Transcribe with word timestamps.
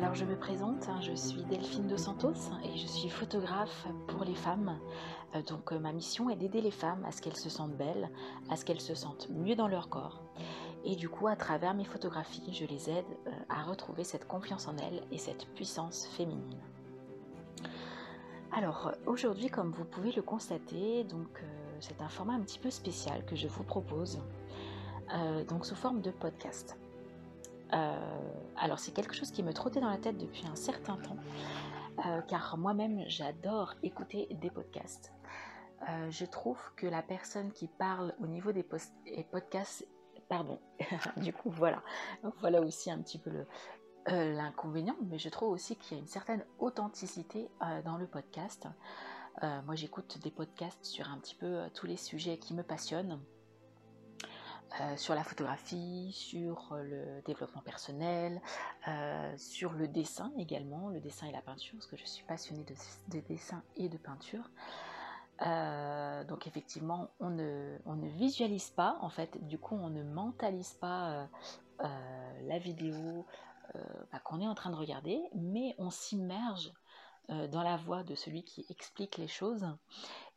Alors 0.00 0.14
je 0.14 0.24
me 0.24 0.34
présente, 0.34 0.88
hein, 0.88 0.98
je 1.02 1.12
suis 1.12 1.44
Delphine 1.44 1.86
de 1.86 1.98
Santos 1.98 2.52
et 2.64 2.74
je 2.74 2.86
suis 2.86 3.10
photographe 3.10 3.86
pour 4.08 4.24
les 4.24 4.34
femmes. 4.34 4.80
Euh, 5.34 5.42
donc 5.42 5.74
euh, 5.74 5.78
ma 5.78 5.92
mission 5.92 6.30
est 6.30 6.36
d'aider 6.36 6.62
les 6.62 6.70
femmes 6.70 7.04
à 7.04 7.12
ce 7.12 7.20
qu'elles 7.20 7.36
se 7.36 7.50
sentent 7.50 7.76
belles, 7.76 8.10
à 8.48 8.56
ce 8.56 8.64
qu'elles 8.64 8.80
se 8.80 8.94
sentent 8.94 9.28
mieux 9.28 9.56
dans 9.56 9.68
leur 9.68 9.90
corps. 9.90 10.22
Et 10.86 10.96
du 10.96 11.10
coup, 11.10 11.26
à 11.26 11.36
travers 11.36 11.74
mes 11.74 11.84
photographies, 11.84 12.50
je 12.50 12.64
les 12.64 12.88
aide 12.88 13.04
euh, 13.26 13.30
à 13.50 13.62
retrouver 13.62 14.02
cette 14.02 14.26
confiance 14.26 14.68
en 14.68 14.78
elles 14.78 15.02
et 15.12 15.18
cette 15.18 15.46
puissance 15.52 16.06
féminine. 16.06 16.62
Alors 18.52 18.92
aujourd'hui, 19.04 19.50
comme 19.50 19.70
vous 19.70 19.84
pouvez 19.84 20.12
le 20.12 20.22
constater, 20.22 21.04
donc 21.04 21.44
c'est 21.78 22.00
un 22.00 22.08
format 22.08 22.32
un 22.32 22.40
petit 22.40 22.58
peu 22.58 22.70
spécial 22.70 23.22
que 23.26 23.36
je 23.36 23.48
vous 23.48 23.64
propose, 23.64 24.18
donc 25.48 25.66
sous 25.66 25.76
forme 25.76 26.00
de 26.00 26.10
podcast. 26.10 26.76
Alors 27.72 28.78
c'est 28.78 28.92
quelque 28.92 29.14
chose 29.14 29.30
qui 29.30 29.42
me 29.42 29.52
trottait 29.52 29.80
dans 29.80 29.90
la 29.90 29.98
tête 29.98 30.18
depuis 30.18 30.46
un 30.46 30.56
certain 30.56 30.96
temps, 30.96 31.16
car 32.28 32.56
moi-même 32.58 33.04
j'adore 33.08 33.74
écouter 33.82 34.28
des 34.40 34.50
podcasts. 34.50 35.12
je 36.08 36.24
trouve 36.24 36.58
que 36.76 36.86
la 36.86 37.02
personne 37.02 37.52
qui 37.52 37.68
parle 37.68 38.14
au 38.20 38.26
niveau 38.26 38.52
des 38.52 38.64
podcasts, 39.30 39.86
pardon, 40.28 40.60
du 41.16 41.32
coup 41.32 41.50
voilà, 41.50 41.82
voilà 42.40 42.60
aussi 42.60 42.90
un 42.90 42.98
petit 42.98 43.18
peu 43.18 43.46
euh, 44.08 44.32
l'inconvénient, 44.32 44.96
mais 45.02 45.18
je 45.18 45.28
trouve 45.28 45.50
aussi 45.50 45.76
qu'il 45.76 45.96
y 45.96 46.00
a 46.00 46.02
une 46.02 46.08
certaine 46.08 46.42
authenticité 46.58 47.50
euh, 47.62 47.82
dans 47.82 47.98
le 47.98 48.06
podcast. 48.06 48.66
Euh, 49.42 49.60
moi, 49.66 49.74
j'écoute 49.74 50.18
des 50.22 50.30
podcasts 50.30 50.84
sur 50.84 51.10
un 51.10 51.18
petit 51.18 51.34
peu 51.34 51.68
tous 51.74 51.86
les 51.86 51.96
sujets 51.96 52.38
qui 52.38 52.54
me 52.54 52.62
passionnent. 52.62 53.20
Sur 54.96 55.14
la 55.14 55.24
photographie, 55.24 56.12
sur 56.12 56.74
le 56.74 57.22
développement 57.26 57.62
personnel, 57.62 58.40
sur 59.36 59.72
le 59.72 59.88
dessin 59.88 60.32
également, 60.38 60.88
le 60.88 61.00
dessin 61.00 61.26
et 61.26 61.32
la 61.32 61.42
peinture, 61.42 61.74
parce 61.74 61.86
que 61.86 61.96
je 61.96 62.04
suis 62.04 62.24
passionnée 62.24 62.64
de, 63.08 63.20
dessin 63.20 63.62
et 63.76 63.88
de 63.88 63.98
peinture. 63.98 64.50
donc 66.28 66.46
effectivement, 66.46 67.10
on 67.20 67.30
ne, 67.30 67.78
on 67.84 67.96
ne, 67.96 68.08
visualise 68.08 68.70
pas, 68.70 68.96
en 69.00 69.10
fait, 69.10 69.44
du 69.46 69.58
coup, 69.58 69.74
on 69.76 69.90
ne 69.90 70.02
mentalise 70.02 70.74
pas 70.74 71.28
la 71.78 72.58
vidéo, 72.58 73.26
euh, 73.76 73.78
bah, 74.12 74.18
qu'on 74.24 74.40
est 74.40 74.48
en 74.48 74.54
train 74.54 74.70
de 74.70 74.76
regarder, 74.76 75.20
mais 75.34 75.74
on 75.78 75.90
s'immerge 75.90 76.72
euh, 77.28 77.46
dans 77.46 77.62
la 77.62 77.76
voix 77.76 78.02
de 78.02 78.16
celui 78.16 78.42
qui 78.42 78.66
explique 78.68 79.16
les 79.16 79.28
choses. 79.28 79.64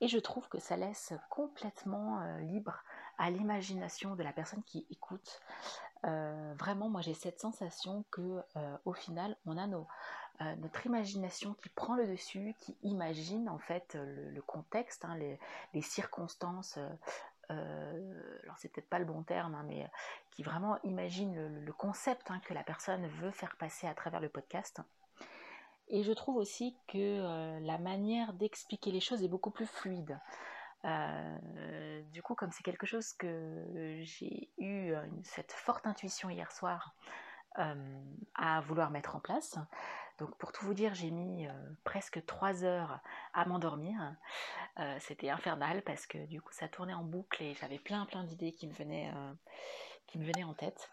Et 0.02 0.08
je 0.08 0.20
trouve 0.20 0.48
que 0.50 0.60
ça 0.60 0.78
laisse 0.78 1.14
complètement 1.32 2.22
euh, 2.22 2.40
libre 2.42 2.84
à 3.18 3.30
l'imagination 3.30 4.16
de 4.16 4.24
la 4.24 4.32
personne 4.32 4.64
qui 4.64 4.86
écoute. 4.92 5.42
vraiment, 6.04 6.90
moi 6.90 7.02
j'ai 7.02 7.14
cette 7.14 7.40
sensation 7.40 8.04
que 8.12 8.42
au 8.86 8.94
final, 8.94 9.38
on 9.46 9.58
a 9.58 9.68
notre 9.68 10.86
imagination 10.86 11.54
qui 11.54 11.70
prend 11.70 11.96
le 11.96 12.08
dessus, 12.08 12.56
qui 12.60 12.76
imagine 12.84 13.48
en 13.50 13.60
fait 13.60 13.96
le, 13.96 14.42
contexte, 14.42 15.06
hein, 15.06 15.16
les, 15.74 15.82
circonstances 15.82 16.78
euh, 17.52 18.40
alors 18.44 18.58
c'est 18.58 18.70
peut-être 18.70 18.90
pas 18.90 19.00
le 19.00 19.06
bon 19.06 19.24
terme, 19.24 19.56
hein, 19.56 19.66
mais 19.68 19.84
euh, 19.84 19.88
qui 20.32 20.44
vraiment 20.44 20.78
imagine 20.84 21.36
le, 21.60 21.74
concept 21.74 22.32
hein, 22.32 22.40
que 22.46 22.54
la 22.54 22.64
personne 22.64 23.06
veut 23.22 23.32
faire 23.32 23.56
passer 23.58 23.88
à 23.88 23.94
travers 23.94 24.20
le 24.20 24.30
podcast. 24.30 24.82
Et 25.90 26.04
je 26.04 26.12
trouve 26.14 26.38
aussi 26.38 26.76
que 26.88 26.98
euh, 26.98 27.60
la 27.60 27.78
manière 27.78 28.34
d'expliquer 28.34 28.92
les 28.92 29.02
choses 29.02 29.24
est 29.24 29.28
beaucoup 29.28 29.52
plus 29.52 29.68
fluide. 29.68 30.20
Du 30.84 32.22
coup, 32.22 32.36
comme 32.36 32.52
c'est 32.52 32.64
quelque 32.64 32.86
chose 32.86 33.14
que 33.14 34.00
j'ai 34.02 34.50
eu 34.58 34.94
cette 35.24 35.52
forte 35.52 35.88
intuition 35.88 36.30
hier 36.30 36.52
soir 36.52 36.96
à 37.56 38.62
vouloir 38.62 38.90
mettre 38.92 39.16
en 39.16 39.20
place, 39.20 39.58
donc 40.20 40.36
pour 40.38 40.52
tout 40.52 40.66
vous 40.66 40.74
dire, 40.74 40.94
j'ai 40.94 41.12
mis 41.12 41.48
euh, 41.48 41.52
presque 41.84 42.24
3 42.26 42.64
heures 42.64 43.00
à 43.34 43.46
m'endormir. 43.46 44.16
Euh, 44.80 44.98
c'était 45.00 45.30
infernal 45.30 45.82
parce 45.82 46.06
que 46.06 46.26
du 46.26 46.42
coup 46.42 46.54
ça 46.54 46.68
tournait 46.68 46.94
en 46.94 47.04
boucle 47.04 47.44
et 47.44 47.56
j'avais 47.56 47.80
plein 47.80 48.06
plein 48.06 48.24
d'idées 48.24 48.52
qui, 48.52 48.68
me 48.68 48.74
venaient, 48.74 49.12
euh, 49.16 49.34
qui 50.08 50.20
me 50.20 50.26
venaient 50.26 50.44
en 50.44 50.54
tête. 50.54 50.90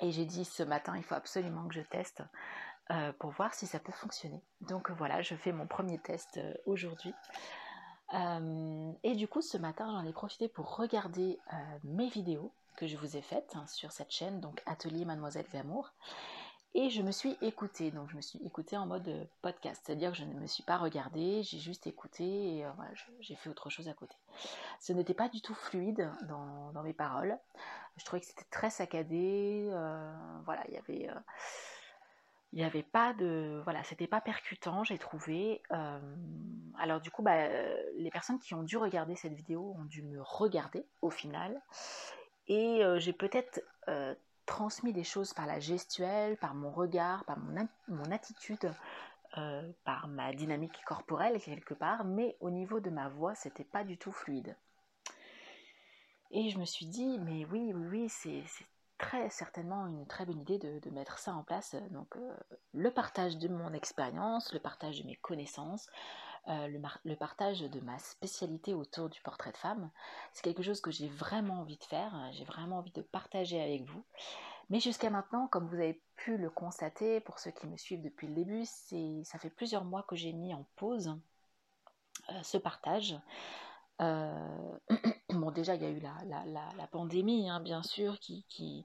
Et 0.00 0.12
j'ai 0.12 0.24
dit 0.24 0.44
ce 0.44 0.62
matin, 0.62 0.96
il 0.96 1.02
faut 1.02 1.14
absolument 1.14 1.66
que 1.68 1.74
je 1.74 1.80
teste 1.80 2.22
pour 3.18 3.30
voir 3.32 3.52
si 3.52 3.66
ça 3.66 3.78
peut 3.80 3.92
fonctionner. 3.92 4.42
Donc 4.62 4.90
voilà, 4.92 5.20
je 5.20 5.34
fais 5.34 5.52
mon 5.52 5.66
premier 5.66 5.98
test 5.98 6.40
aujourd'hui. 6.64 7.12
Et 8.12 9.14
du 9.14 9.28
coup, 9.28 9.42
ce 9.42 9.58
matin, 9.58 9.90
j'en 9.92 10.08
ai 10.08 10.12
profité 10.12 10.48
pour 10.48 10.76
regarder 10.76 11.38
mes 11.84 12.08
vidéos 12.08 12.52
que 12.76 12.86
je 12.86 12.96
vous 12.96 13.16
ai 13.16 13.22
faites 13.22 13.52
hein, 13.56 13.66
sur 13.66 13.90
cette 13.90 14.12
chaîne, 14.12 14.40
donc 14.40 14.62
Atelier 14.64 15.04
Mademoiselle 15.04 15.46
Glamour. 15.50 15.90
Et 16.74 16.90
je 16.90 17.02
me 17.02 17.10
suis 17.10 17.36
écoutée, 17.40 17.90
donc 17.90 18.10
je 18.10 18.16
me 18.16 18.20
suis 18.20 18.38
écoutée 18.44 18.76
en 18.76 18.86
mode 18.86 19.08
euh, 19.08 19.24
podcast, 19.42 19.82
c'est-à-dire 19.84 20.12
que 20.12 20.18
je 20.18 20.24
ne 20.24 20.34
me 20.34 20.46
suis 20.46 20.62
pas 20.62 20.76
regardée, 20.76 21.42
j'ai 21.42 21.58
juste 21.58 21.86
écouté 21.86 22.58
et 22.58 22.64
euh, 22.64 22.70
j'ai 23.20 23.34
fait 23.34 23.48
autre 23.48 23.70
chose 23.70 23.88
à 23.88 23.94
côté. 23.94 24.14
Ce 24.78 24.92
n'était 24.92 25.14
pas 25.14 25.28
du 25.28 25.40
tout 25.40 25.54
fluide 25.54 26.08
dans, 26.28 26.82
mes 26.84 26.92
paroles, 26.92 27.36
je 27.96 28.04
trouvais 28.04 28.20
que 28.20 28.26
c'était 28.26 28.46
très 28.50 28.70
saccadé, 28.70 29.66
euh, 29.72 30.14
voilà, 30.44 30.62
il 30.68 30.74
y 30.74 30.76
avait... 30.76 31.10
il 32.52 32.58
n'y 32.58 32.64
avait 32.64 32.82
pas 32.82 33.12
de 33.12 33.60
voilà 33.64 33.84
c'était 33.84 34.06
pas 34.06 34.20
percutant 34.20 34.82
j'ai 34.82 34.98
trouvé 34.98 35.62
alors 36.78 37.00
du 37.00 37.10
coup 37.10 37.22
bah, 37.22 37.48
les 37.96 38.10
personnes 38.10 38.38
qui 38.38 38.54
ont 38.54 38.62
dû 38.62 38.76
regarder 38.76 39.16
cette 39.16 39.34
vidéo 39.34 39.74
ont 39.78 39.84
dû 39.84 40.02
me 40.02 40.20
regarder 40.22 40.86
au 41.02 41.10
final 41.10 41.60
et 42.46 42.82
j'ai 42.98 43.12
peut-être 43.12 43.60
transmis 44.48 44.94
des 44.94 45.04
choses 45.04 45.34
par 45.34 45.46
la 45.46 45.60
gestuelle, 45.60 46.38
par 46.38 46.54
mon 46.54 46.70
regard, 46.70 47.24
par 47.26 47.38
mon, 47.38 48.10
attitude, 48.10 48.72
par 49.84 50.08
ma 50.08 50.32
dynamique 50.32 50.82
corporelle 50.86 51.38
quelque 51.40 51.74
part, 51.74 52.04
mais 52.04 52.36
au 52.40 52.50
niveau 52.50 52.80
de 52.80 52.90
ma 52.90 53.08
voix, 53.08 53.34
c'était 53.34 53.62
pas 53.62 53.84
du 53.84 53.98
tout 53.98 54.10
fluide. 54.10 54.56
Et 56.30 56.50
je 56.50 56.58
me 56.58 56.64
suis 56.64 56.86
dit, 56.86 57.18
mais 57.20 57.44
oui, 57.44 57.72
oui, 57.74 57.86
oui, 57.90 58.08
c'est 58.08 58.42
très 58.98 59.30
certainement 59.30 59.86
une 59.86 60.06
très 60.06 60.26
bonne 60.26 60.40
idée 60.40 60.58
de, 60.58 60.90
mettre 60.90 61.18
ça 61.18 61.32
en 61.34 61.42
place. 61.42 61.74
Donc, 61.90 62.16
euh, 62.16 62.36
le 62.74 62.90
partage 62.90 63.38
de 63.38 63.48
mon 63.48 63.72
expérience, 63.72 64.52
le 64.52 64.60
partage 64.60 65.00
de 65.00 65.06
mes 65.06 65.16
connaissances, 65.16 65.88
euh, 66.48 66.68
le, 67.04 67.16
partage 67.16 67.60
de 67.60 67.80
ma 67.80 67.98
spécialité 67.98 68.74
autour 68.74 69.08
du 69.08 69.20
portrait 69.20 69.52
de 69.52 69.56
femme. 69.56 69.90
C'est 70.32 70.42
quelque 70.42 70.62
chose 70.62 70.80
que 70.80 70.90
j'ai 70.90 71.08
vraiment 71.08 71.60
envie 71.60 71.76
de 71.76 71.84
faire, 71.84 72.12
j'ai 72.32 72.44
vraiment 72.44 72.78
envie 72.78 72.92
de 72.92 73.02
partager 73.02 73.60
avec 73.60 73.84
vous. 73.84 74.04
Mais 74.70 74.80
jusqu'à 74.80 75.10
maintenant, 75.10 75.46
comme 75.46 75.66
vous 75.66 75.76
avez 75.76 76.02
pu 76.16 76.36
le 76.36 76.50
constater, 76.50 77.20
pour 77.20 77.38
ceux 77.38 77.50
qui 77.50 77.66
me 77.66 77.76
suivent 77.76 78.02
depuis 78.02 78.26
le 78.26 78.34
début, 78.34 78.64
ça 78.66 79.38
fait 79.38 79.50
plusieurs 79.50 79.84
mois 79.84 80.02
que 80.02 80.16
j'ai 80.16 80.32
mis 80.32 80.52
en 80.52 80.66
pause 80.76 81.18
euh, 82.30 82.42
ce 82.42 82.58
partage. 82.58 83.18
Euh, 84.00 84.78
bon, 85.38 85.50
déjà, 85.50 85.74
il 85.74 85.82
y 85.82 85.86
a 85.86 85.90
eu 85.90 86.00
la, 86.00 86.86
pandémie, 86.90 87.48
hein, 87.48 87.60
bien 87.60 87.82
sûr, 87.82 88.18
qui, 88.18 88.84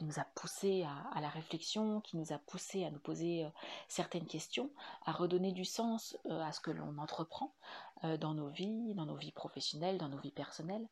nous 0.00 0.18
a 0.18 0.24
poussé 0.34 0.84
à, 1.14 1.20
la 1.20 1.28
réflexion, 1.28 2.00
qui 2.00 2.16
nous 2.16 2.32
a 2.32 2.38
poussé 2.38 2.84
à 2.84 2.90
nous 2.90 2.98
poser 2.98 3.44
euh, 3.44 3.48
certaines 3.86 4.26
questions, 4.26 4.70
à 5.06 5.12
redonner 5.12 5.52
du 5.52 5.64
sens 5.64 6.16
euh, 6.26 6.42
à 6.42 6.50
ce 6.50 6.60
que 6.60 6.72
l'on 6.72 6.98
entreprend 6.98 7.54
euh, 8.02 8.16
dans 8.16 8.34
nos 8.34 8.48
vies, 8.48 8.92
dans 8.94 9.06
nos 9.06 9.14
vies 9.14 9.30
professionnelles, 9.30 9.98
dans 9.98 10.08
nos 10.08 10.18
vies 10.18 10.32
personnelles. 10.32 10.88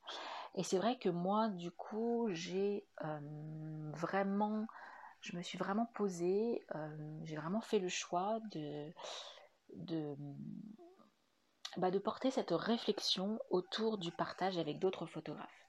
Et 0.54 0.62
c'est 0.62 0.78
vrai 0.78 0.96
que 0.98 1.08
moi, 1.08 1.48
du 1.48 1.70
coup, 1.72 2.28
j'ai 2.30 2.86
vraiment, 3.94 4.66
je 5.20 5.36
me 5.36 5.42
suis 5.42 5.58
vraiment 5.58 5.86
posée, 5.94 6.62
j'ai 7.24 7.36
vraiment 7.36 7.62
fait 7.62 7.78
le 7.78 7.88
choix 7.88 8.38
de, 8.50 8.92
bah, 11.76 11.90
de 11.90 11.98
porter 11.98 12.30
cette 12.30 12.50
réflexion 12.50 13.38
autour 13.50 13.98
du 13.98 14.10
partage 14.10 14.58
avec 14.58 14.78
d'autres 14.78 15.06
photographes. 15.06 15.62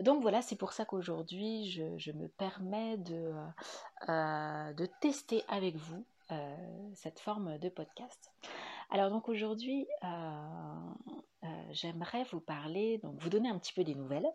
Donc 0.00 0.22
voilà, 0.22 0.42
c'est 0.42 0.56
pour 0.56 0.72
ça 0.72 0.84
qu'aujourd'hui, 0.84 1.70
je, 1.70 2.12
me 2.12 2.28
permets 2.28 2.96
de, 2.96 3.32
euh, 4.08 4.72
de, 4.72 4.86
tester 5.00 5.42
avec 5.48 5.76
vous 5.76 6.04
euh, 6.30 6.90
cette 6.94 7.20
forme 7.20 7.58
de 7.58 7.68
podcast. 7.68 8.32
Alors 8.90 9.10
donc 9.10 9.28
aujourd'hui, 9.28 9.86
euh, 10.04 11.48
j'aimerais 11.70 12.24
vous 12.24 12.40
parler, 12.40 12.98
donc 12.98 13.20
vous 13.20 13.28
donner 13.30 13.48
un 13.48 13.58
petit 13.58 13.72
peu 13.72 13.84
des 13.84 13.94
nouvelles. 13.94 14.30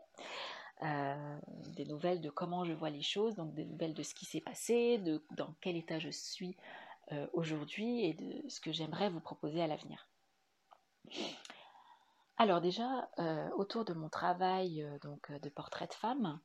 des 1.75 1.85
nouvelles 1.85 2.21
de 2.21 2.29
comment 2.29 2.63
je 2.63 2.73
vois 2.73 2.91
les 2.91 3.01
choses, 3.01 3.35
donc 3.35 3.53
des 3.55 3.65
nouvelles 3.65 3.95
de 3.95 4.03
ce 4.03 4.13
qui 4.13 4.25
s'est 4.25 4.41
passé, 4.41 4.99
de 4.99 5.23
dans 5.31 5.53
quel 5.61 5.75
état 5.75 5.97
je 5.97 6.09
suis 6.09 6.55
aujourd'hui 7.33 8.05
et 8.05 8.13
de 8.13 8.49
ce 8.49 8.59
que 8.59 8.71
j'aimerais 8.71 9.09
vous 9.09 9.19
proposer 9.19 9.61
à 9.61 9.67
l'avenir. 9.67 10.09
Alors 12.39 12.61
déjà, 12.61 13.09
euh, 13.17 13.49
autour 13.57 13.83
de 13.83 13.93
mon 13.93 14.09
travail 14.09 14.83
euh, 14.83 14.99
donc, 14.99 15.31
euh, 15.31 15.39
de 15.39 15.49
portrait 15.49 15.87
de 15.87 15.93
femme, 15.93 16.39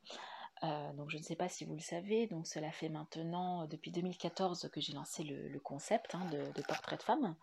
donc 0.95 1.09
je 1.09 1.17
ne 1.17 1.23
sais 1.23 1.35
pas 1.35 1.49
si 1.49 1.65
vous 1.65 1.73
le 1.73 1.81
savez, 1.81 2.25
donc 2.27 2.47
cela 2.47 2.71
fait 2.71 2.87
maintenant 2.87 3.67
depuis 3.67 3.91
2014 3.91 4.69
que 4.71 4.79
j'ai 4.79 4.93
lancé 4.93 5.21
le, 5.25 5.59
concept 5.59 6.15
hein, 6.15 6.25
de, 6.31 6.61
portrait 6.61 6.95
de 6.95 7.03
femme. 7.03 7.35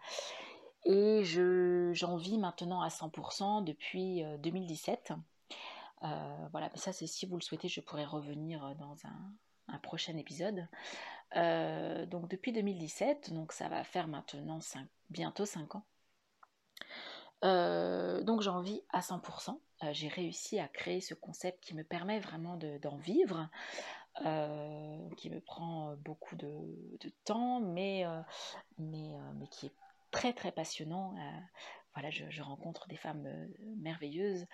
Et 0.86 1.22
j'en 1.92 2.16
vis 2.16 2.38
maintenant 2.38 2.80
à 2.80 2.88
100% 2.88 3.62
depuis 3.62 4.24
2017. 4.38 5.12
voilà, 6.00 6.70
mais 6.72 6.78
ça 6.78 6.94
c'est 6.94 7.06
si 7.06 7.26
vous 7.26 7.36
le 7.36 7.42
souhaitez, 7.42 7.68
je 7.68 7.82
pourrais 7.82 8.06
revenir 8.06 8.74
dans 8.76 8.96
un, 9.04 9.34
prochain 9.78 10.16
épisode. 10.16 10.66
donc 11.34 12.28
depuis 12.28 12.52
2017, 12.52 13.32
donc 13.32 13.52
ça 13.52 13.68
va 13.68 13.84
faire 13.84 14.08
maintenant 14.08 14.58
bientôt 15.10 15.46
5 15.46 15.74
ans. 15.74 15.84
donc 18.22 18.40
j'en 18.42 18.60
vis 18.60 18.82
à 18.90 19.00
100%. 19.00 19.58
j'ai 19.92 20.08
réussi 20.08 20.58
à 20.58 20.68
créer 20.68 21.00
ce 21.00 21.14
concept 21.14 21.62
qui 21.62 21.74
me 21.74 21.84
permet 21.84 22.20
vraiment 22.20 22.56
d'en 22.56 22.96
vivre. 22.96 23.48
Euh, 24.26 25.08
qui 25.16 25.30
me 25.30 25.40
prend 25.40 25.94
beaucoup 25.96 26.36
de, 26.36 26.50
temps, 27.24 27.60
mais, 27.60 28.04
euh, 28.04 28.20
mais, 28.76 29.14
euh, 29.14 29.32
mais, 29.36 29.46
qui 29.46 29.66
est 29.66 29.72
très 30.10 30.32
très 30.34 30.52
passionnant. 30.52 31.14
voilà, 31.94 32.10
je, 32.10 32.42
rencontre 32.42 32.86
des 32.88 32.96
femmes 32.96 33.48
merveilleuses 33.78 34.46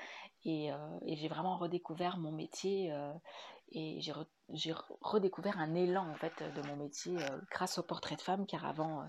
et, 0.45 0.71
j'ai 1.07 1.29
vraiment 1.29 1.57
redécouvert 1.57 2.19
mon 2.19 2.33
métier 2.33 2.95
et 3.73 4.01
j'ai 4.01 4.13
redécouvert 5.01 5.59
un 5.59 5.75
élan 5.75 6.09
en 6.09 6.15
fait 6.15 6.43
de 6.55 6.67
mon 6.69 6.77
métier 6.77 7.17
grâce 7.51 7.79
au 7.79 7.83
portrait 7.83 8.17
de 8.17 8.23
femme 8.23 8.47
car 8.47 8.65
avant 8.65 9.05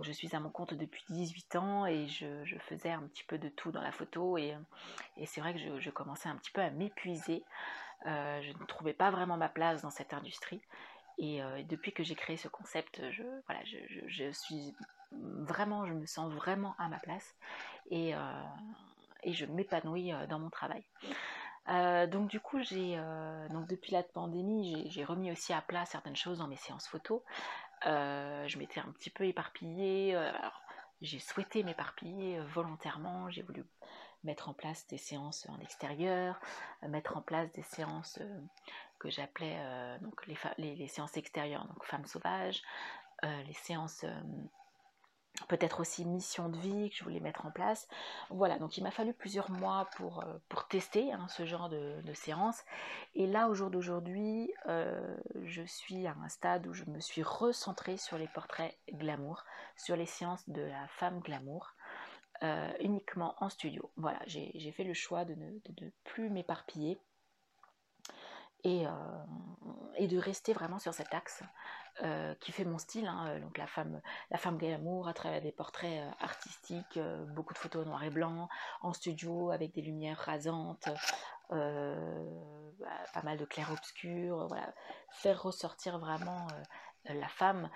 je 0.00 0.12
suis 0.12 0.34
à 0.34 0.40
mon 0.40 0.50
compte 0.50 0.72
depuis 0.74 1.04
18 1.10 1.56
ans 1.56 1.86
et 1.86 2.06
je, 2.06 2.56
faisais 2.60 2.90
un 2.90 3.02
petit 3.02 3.24
peu 3.24 3.38
de 3.38 3.48
tout 3.48 3.72
dans 3.72 3.82
la 3.82 3.92
photo 3.92 4.38
et, 4.38 4.56
c'est 5.26 5.40
vrai 5.40 5.52
que 5.52 5.80
je, 5.80 5.90
commençais 5.90 6.28
un 6.28 6.36
petit 6.36 6.52
peu 6.52 6.62
à 6.62 6.70
m'épuiser 6.70 7.44
euh, 8.06 8.40
je 8.42 8.52
ne 8.58 8.66
trouvais 8.66 8.92
pas 8.92 9.10
vraiment 9.10 9.36
ma 9.36 9.48
place 9.48 9.82
dans 9.82 9.90
cette 9.90 10.14
industrie. 10.14 10.60
Et 11.18 11.42
euh, 11.42 11.62
depuis 11.64 11.92
que 11.92 12.02
j'ai 12.02 12.14
créé 12.14 12.36
ce 12.36 12.48
concept, 12.48 13.02
je, 13.10 13.22
voilà, 13.46 13.62
je, 13.64 14.30
suis 14.32 14.74
vraiment, 15.12 15.86
je 15.86 15.92
me 15.92 16.06
sens 16.06 16.32
vraiment 16.32 16.74
à 16.78 16.88
ma 16.88 16.98
place 16.98 17.34
euh, 17.92 18.42
et 19.22 19.32
je 19.32 19.44
m'épanouis 19.44 20.12
dans 20.28 20.38
mon 20.38 20.50
travail. 20.50 20.82
Donc 22.08 22.28
du 22.28 22.40
coup, 22.40 22.60
j'ai 22.62 22.96
donc 23.50 23.66
depuis 23.68 23.92
la 23.92 24.02
pandémie, 24.02 24.86
j'ai 24.90 25.04
remis 25.04 25.30
aussi 25.30 25.52
à 25.52 25.60
plat 25.60 25.84
certaines 25.86 26.16
choses 26.16 26.38
dans 26.38 26.48
mes 26.48 26.56
séances 26.56 26.88
photos. 26.88 27.20
je 27.84 28.58
m'étais 28.58 28.80
un 28.80 28.90
petit 28.92 29.10
peu 29.10 29.24
éparpillée. 29.24 30.18
j'ai 31.00 31.18
souhaité 31.18 31.62
m'éparpiller 31.62 32.40
volontairement. 32.40 33.30
J'ai 33.30 33.42
voulu 33.42 33.64
mettre 34.24 34.48
en 34.48 34.54
place 34.54 34.86
des 34.88 34.98
séances 34.98 35.46
en 35.48 35.58
extérieur, 35.60 36.40
euh, 36.82 36.88
mettre 36.88 37.16
en 37.16 37.22
place 37.22 37.50
des 37.52 37.62
séances 37.62 38.18
euh, 38.20 38.40
que 38.98 39.10
j'appelais 39.10 39.56
euh, 39.58 39.98
donc 40.00 40.26
les, 40.58 40.88
séances 40.88 41.16
extérieures, 41.16 41.66
donc 41.66 41.84
femmes 41.84 42.06
sauvages, 42.06 42.62
les 43.22 43.52
séances 43.52 44.06
peut-être 45.48 45.80
aussi 45.80 46.04
mission 46.04 46.48
de 46.48 46.56
vie 46.58 46.90
que 46.90 46.96
je 46.96 47.04
voulais 47.04 47.20
mettre 47.20 47.46
en 47.46 47.50
place. 47.50 47.88
Voilà, 48.30 48.58
donc 48.58 48.76
il 48.76 48.82
m'a 48.82 48.90
fallu 48.90 49.12
plusieurs 49.12 49.50
mois 49.50 49.88
pour, 49.96 50.24
pour 50.48 50.68
tester 50.68 51.12
hein, 51.12 51.26
ce 51.28 51.44
genre 51.44 51.68
de, 51.68 52.00
séance. 52.14 52.64
Et 53.14 53.26
là, 53.26 53.48
au 53.48 53.54
jour 53.54 53.70
d'aujourd'hui, 53.70 54.52
je 54.66 55.62
suis 55.64 56.06
à 56.06 56.14
un 56.22 56.28
stade 56.28 56.66
où 56.66 56.72
je 56.72 56.84
me 56.84 57.00
suis 57.00 57.22
recentrée 57.22 57.96
sur 57.96 58.18
les 58.18 58.28
portraits 58.28 58.76
glamour, 58.92 59.44
sur 59.76 59.96
les 59.96 60.06
séances 60.06 60.48
de 60.48 60.62
la 60.62 60.86
femme 60.88 61.20
glamour. 61.20 61.74
Euh, 62.42 62.72
uniquement 62.80 63.34
en 63.38 63.50
studio. 63.50 63.90
Voilà, 63.96 64.18
j'ai 64.24 64.72
fait 64.72 64.84
le 64.84 64.94
choix 64.94 65.26
de 65.26 65.34
ne, 65.34 65.90
plus 66.04 66.30
m'éparpiller 66.30 66.98
et, 68.64 68.86
euh, 68.86 68.90
et, 69.96 70.08
de 70.08 70.18
rester 70.18 70.52
vraiment 70.52 70.78
sur 70.78 70.94
cet 70.94 71.14
axe 71.14 71.42
euh, 72.02 72.34
qui 72.40 72.52
fait 72.52 72.64
mon 72.64 72.78
style. 72.78 73.06
Hein. 73.06 73.38
donc 73.40 73.58
la 73.58 73.66
femme, 73.66 74.00
la 74.30 74.38
femme 74.38 74.58
glamour 74.58 75.08
à 75.08 75.14
travers 75.14 75.40
des 75.40 75.52
portraits 75.52 76.02
artistiques, 76.20 76.98
beaucoup 77.34 77.54
de 77.54 77.58
photos 77.58 77.86
noir 77.86 78.02
et 78.04 78.10
blanc, 78.10 78.48
en 78.82 78.92
studio 78.92 79.50
avec 79.50 79.72
des 79.72 79.82
lumières 79.82 80.18
rasantes. 80.18 80.88
Bah, 81.50 82.86
pas 83.12 83.22
mal 83.22 83.36
de 83.36 83.44
clair-obscur, 83.44 84.48
faire 85.10 85.42
ressortir 85.42 85.98
vraiment 85.98 86.46
la 87.04 87.28
femme. 87.28 87.68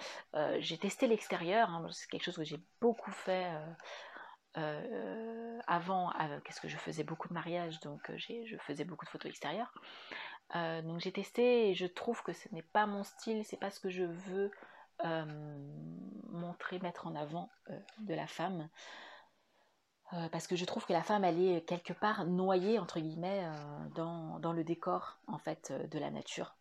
j'ai 0.60 0.78
testé 0.78 1.08
l'extérieur, 1.08 1.68
hein, 1.70 1.84
c'est 1.90 2.08
quelque 2.08 2.22
chose 2.22 2.36
que 2.36 2.44
j'ai 2.44 2.62
beaucoup 2.80 3.10
fait 3.10 3.50
euh, 4.56 5.60
avant, 5.66 6.10
euh, 6.20 6.38
qu'est-ce 6.44 6.60
que 6.60 6.68
je 6.68 6.76
faisais 6.76 7.02
beaucoup 7.02 7.26
de 7.28 7.34
mariages, 7.34 7.80
donc 7.80 8.08
euh, 8.10 8.16
je 8.18 8.56
faisais 8.58 8.84
beaucoup 8.84 9.04
de 9.04 9.10
photos 9.10 9.28
extérieures. 9.30 9.74
Donc 10.52 11.00
j'ai 11.00 11.12
testé 11.12 11.70
et 11.70 11.74
je 11.74 11.86
trouve 11.86 12.22
que 12.22 12.32
ce 12.32 12.48
n'est 12.52 12.62
pas 12.62 12.86
mon 12.86 13.04
style, 13.04 13.44
c'est 13.44 13.56
pas 13.56 13.70
ce 13.70 13.80
que 13.80 13.90
je 13.90 14.04
veux 14.04 14.50
montrer, 16.30 16.78
mettre 16.78 17.06
en 17.06 17.14
avant 17.14 17.50
de 17.98 18.14
la 18.14 18.26
femme. 18.26 18.68
parce 20.30 20.46
que 20.46 20.56
je 20.56 20.64
trouve 20.64 20.86
que 20.86 20.92
la 20.92 21.02
femme, 21.02 21.24
elle 21.24 21.40
est 21.40 21.62
quelque 21.62 21.92
part 21.92 22.24
noyée, 22.24 22.78
entre 22.78 23.00
guillemets, 23.00 23.48
dans, 23.94 24.38
dans, 24.38 24.52
le 24.52 24.62
décor, 24.62 25.18
en 25.26 25.38
fait, 25.38 25.72
de 25.72 25.98
la 25.98 26.10
nature. 26.10 26.54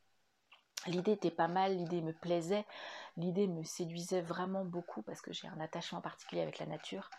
L'idée 0.87 1.11
était 1.11 1.31
pas 1.31 1.47
mal, 1.47 1.77
l'idée 1.77 2.01
me 2.01 2.13
plaisait, 2.13 2.65
l'idée 3.15 3.47
me 3.47 3.63
séduisait 3.63 4.21
vraiment 4.21 4.65
beaucoup 4.65 5.01
parce 5.03 5.21
que 5.21 5.31
j'ai 5.31 5.47
un 5.47 5.59
attachement 5.59 6.01
particulier 6.01 6.41
avec 6.41 6.59
la 6.59 6.65
nature 6.65 7.09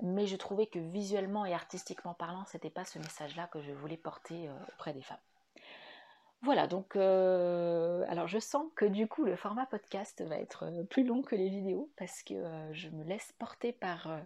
mais 0.00 0.26
je 0.26 0.36
trouvais 0.36 0.66
que 0.66 0.78
visuellement 0.78 1.44
et 1.44 1.54
artistiquement 1.54 2.14
parlant, 2.14 2.44
c'était 2.46 2.70
pas 2.70 2.84
ce 2.84 2.98
message-là 2.98 3.46
que 3.48 3.60
je 3.60 3.72
voulais 3.72 3.96
porter 3.96 4.48
euh, 4.48 4.52
auprès 4.74 4.92
des 4.92 5.02
femmes. 5.02 5.18
Voilà, 6.42 6.66
donc 6.66 6.96
euh, 6.96 8.04
alors 8.08 8.26
je 8.26 8.40
sens 8.40 8.66
que 8.74 8.84
du 8.84 9.06
coup 9.06 9.24
le 9.24 9.36
format 9.36 9.64
podcast 9.66 10.22
va 10.22 10.36
être 10.38 10.64
euh, 10.64 10.82
plus 10.82 11.04
long 11.04 11.22
que 11.22 11.36
les 11.36 11.48
vidéos 11.48 11.90
parce 11.96 12.22
que 12.24 12.34
je 12.72 12.88
me 12.88 13.04
laisse 13.04 13.32
porter 13.38 13.72
par, 13.72 14.20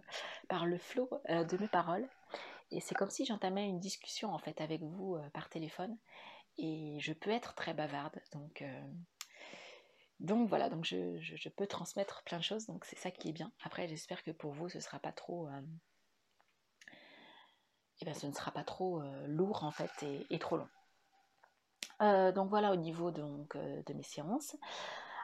le 0.65 0.77
flot 0.79 1.09
de 1.29 1.57
mes 1.57 1.67
paroles 1.67 2.07
et 2.71 2.79
c'est 2.79 2.95
comme 2.95 3.11
si 3.11 3.23
j'entamais 3.23 3.67
une 3.67 3.79
discussion 3.79 4.33
en 4.33 4.39
fait 4.39 4.61
avec 4.61 4.81
vous 4.81 5.17
par 5.31 5.47
téléphone 5.47 5.95
et 6.57 6.97
je 6.99 7.13
peux 7.13 7.29
être 7.29 7.53
très 7.53 7.75
bavarde 7.75 8.19
donc 8.33 8.63
donc 10.19 10.49
voilà, 10.49 10.69
donc 10.69 10.83
je, 10.83 11.49
peux 11.49 11.67
transmettre 11.67 12.23
plein 12.23 12.39
de 12.39 12.43
choses, 12.43 12.65
donc 12.65 12.85
c'est 12.85 12.97
ça 12.97 13.11
qui 13.11 13.29
est 13.29 13.33
bien. 13.33 13.51
Après, 13.63 13.87
j'espère 13.87 14.23
que 14.23 14.31
pour 14.31 14.51
vous, 14.51 14.67
ce 14.67 14.79
sera 14.79 14.99
pas 14.99 15.11
trop, 15.11 15.47
euh, 15.47 15.61
eh 18.01 18.05
ben, 18.05 18.13
ce 18.15 18.25
ne 18.25 18.33
sera 18.33 18.51
pas 18.51 18.63
trop 18.63 19.01
euh, 19.01 19.27
lourd 19.27 19.63
en 19.63 19.71
fait 19.71 19.91
et, 20.29 20.39
trop 20.39 20.57
long. 20.57 20.67
Euh, 22.01 22.31
donc 22.31 22.49
voilà 22.49 22.71
au 22.71 22.75
niveau 22.75 23.11
donc, 23.11 23.57
de 23.57 23.93
mes 23.93 24.03
séances. 24.03 24.55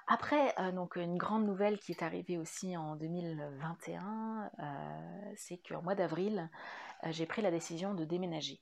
Après, 0.08 0.54
donc 0.74 0.98
une 0.98 1.18
grande 1.18 1.46
nouvelle 1.46 1.80
qui 1.80 1.94
est 1.94 2.04
arrivée 2.04 2.38
aussi 2.38 2.76
en 2.76 2.98
2021, 2.98 4.52
c'est 5.38 5.58
qu'en 5.58 5.82
mois 5.82 5.96
d'avril, 5.96 6.50
j'ai 7.06 7.26
pris 7.26 7.42
la 7.42 7.52
décision 7.52 7.94
de 7.94 8.04
déménager. 8.04 8.60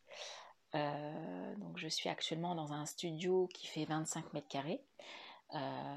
donc 0.74 1.78
je 1.78 1.88
suis 1.88 2.10
actuellement 2.10 2.54
dans 2.54 2.74
un 2.74 2.86
studio 2.86 3.50
qui 3.56 3.66
fait 3.66 3.86
25 3.86 4.34
mètres 4.34 4.50
carrés. 4.50 4.84
Euh, 5.54 5.96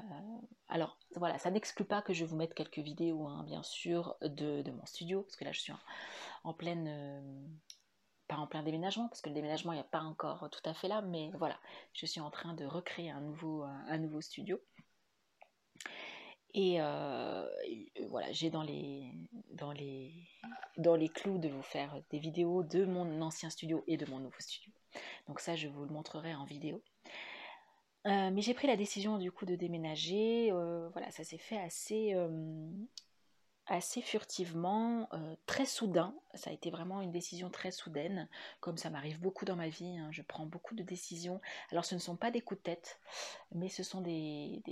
alors 0.67 0.97
voilà, 1.15 1.37
ça 1.37 1.49
n'exclut 1.49 1.85
pas 1.85 2.01
que 2.01 2.13
je 2.13 2.25
vous 2.25 2.35
mette 2.35 2.53
quelques 2.53 2.79
vidéos, 2.79 3.27
hein, 3.27 3.43
bien 3.45 3.63
sûr, 3.63 4.15
de, 4.21 4.69
mon 4.71 4.85
studio, 4.85 5.21
parce 5.21 5.35
que 5.35 5.45
là 5.45 5.51
je 5.51 5.59
suis 5.61 5.73
en, 6.43 6.53
pleine... 6.53 7.47
Euh, 8.25 8.35
pas 8.35 8.37
en 8.37 8.47
plein 8.47 8.63
déménagement, 8.63 9.07
parce 9.07 9.21
que 9.21 9.29
le 9.29 9.35
déménagement 9.35 9.71
a 9.71 9.83
pas 9.83 10.01
encore 10.01 10.49
tout 10.49 10.67
à 10.69 10.73
fait 10.73 10.87
là, 10.87 11.01
mais 11.01 11.31
voilà, 11.35 11.59
je 11.93 12.05
suis 12.05 12.21
en 12.21 12.31
train 12.31 12.53
de 12.53 12.65
recréer 12.65 13.11
un 13.11 13.21
nouveau, 13.21 13.63
un 13.63 13.97
nouveau 13.97 14.21
studio. 14.21 14.59
Et, 16.53 16.77
euh, 16.79 17.45
voilà, 18.09 18.31
j'ai 18.31 18.49
dans 18.49 18.63
les, 18.63 19.11
dans, 19.51 19.73
les, 19.73 20.13
dans 20.77 20.95
les 20.95 21.09
clous 21.09 21.37
de 21.37 21.49
vous 21.49 21.61
faire 21.61 22.01
des 22.11 22.19
vidéos 22.19 22.63
de 22.63 22.85
mon 22.85 23.21
ancien 23.21 23.49
studio 23.49 23.83
et 23.87 23.97
de 23.97 24.09
mon 24.09 24.19
nouveau 24.19 24.39
studio. 24.39 24.71
Donc 25.27 25.39
ça, 25.41 25.55
je 25.55 25.67
vous 25.67 25.83
le 25.83 25.91
montrerai 25.91 26.33
en 26.33 26.45
vidéo. 26.45 26.81
Euh, 28.07 28.29
mais 28.31 28.41
j'ai 28.41 28.53
pris 28.53 28.67
la 28.67 28.77
décision 28.77 29.17
du 29.17 29.31
coup 29.31 29.45
de 29.45 29.55
déménager. 29.55 30.51
Euh, 30.51 30.89
voilà, 30.89 31.11
ça 31.11 31.23
s'est 31.23 31.39
fait 31.39 31.57
assez, 31.57 32.13
euh, 32.13 32.69
assez 33.67 34.01
furtivement, 34.01 35.09
très 35.45 35.65
soudain. 35.65 36.13
Ça 36.33 36.49
a 36.49 36.53
été 36.53 36.69
vraiment 36.69 37.01
une 37.01 37.11
décision 37.11 37.49
très 37.49 37.71
soudaine, 37.71 38.29
comme 38.59 38.77
ça 38.77 38.89
m'arrive 38.89 39.19
beaucoup 39.19 39.45
dans 39.45 39.55
ma 39.55 39.69
vie. 39.69 39.97
Hein. 39.97 40.09
Je 40.11 40.21
prends 40.21 40.45
beaucoup 40.45 40.75
de 40.75 40.83
décisions. 40.83 41.41
Alors 41.71 41.85
ce 41.85 41.95
ne 41.95 41.99
sont 41.99 42.15
pas 42.15 42.31
des 42.31 42.41
coups 42.41 42.59
de 42.59 42.63
tête, 42.63 42.99
mais 43.51 43.69
ce 43.69 43.83
sont 43.83 44.01
des, 44.01 44.63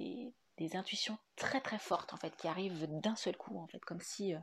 intuitions 0.73 1.17
très 1.35 1.59
très 1.59 1.79
fortes 1.79 2.13
en 2.13 2.17
fait 2.17 2.35
qui 2.38 2.47
arrivent 2.47 2.88
d'un 3.01 3.15
seul 3.15 3.35
coup 3.35 3.59
en 3.59 3.67
fait, 3.67 3.83
comme 3.83 4.00
si 4.00 4.33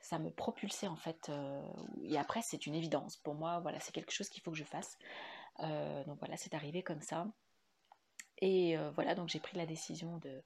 ça 0.00 0.18
me 0.18 0.30
propulsait 0.30 0.86
en 0.86 0.96
fait. 0.96 1.30
et 2.04 2.18
après 2.18 2.42
c'est 2.42 2.66
une 2.66 2.74
évidence 2.74 3.16
pour 3.16 3.34
moi. 3.34 3.60
Voilà, 3.60 3.80
c'est 3.80 3.92
quelque 3.92 4.12
chose 4.12 4.28
qu'il 4.28 4.42
faut 4.42 4.52
que 4.52 4.58
je 4.58 4.64
fasse. 4.64 4.96
donc 5.58 6.18
voilà, 6.20 6.36
c'est 6.36 6.54
arrivé 6.54 6.82
comme 6.82 7.02
ça. 7.02 7.26
Et 8.38 8.76
euh, 8.76 8.90
voilà, 8.90 9.14
donc 9.14 9.28
j'ai 9.28 9.40
pris 9.40 9.56
la 9.56 9.66
décision 9.66 10.18
de, 10.18 10.42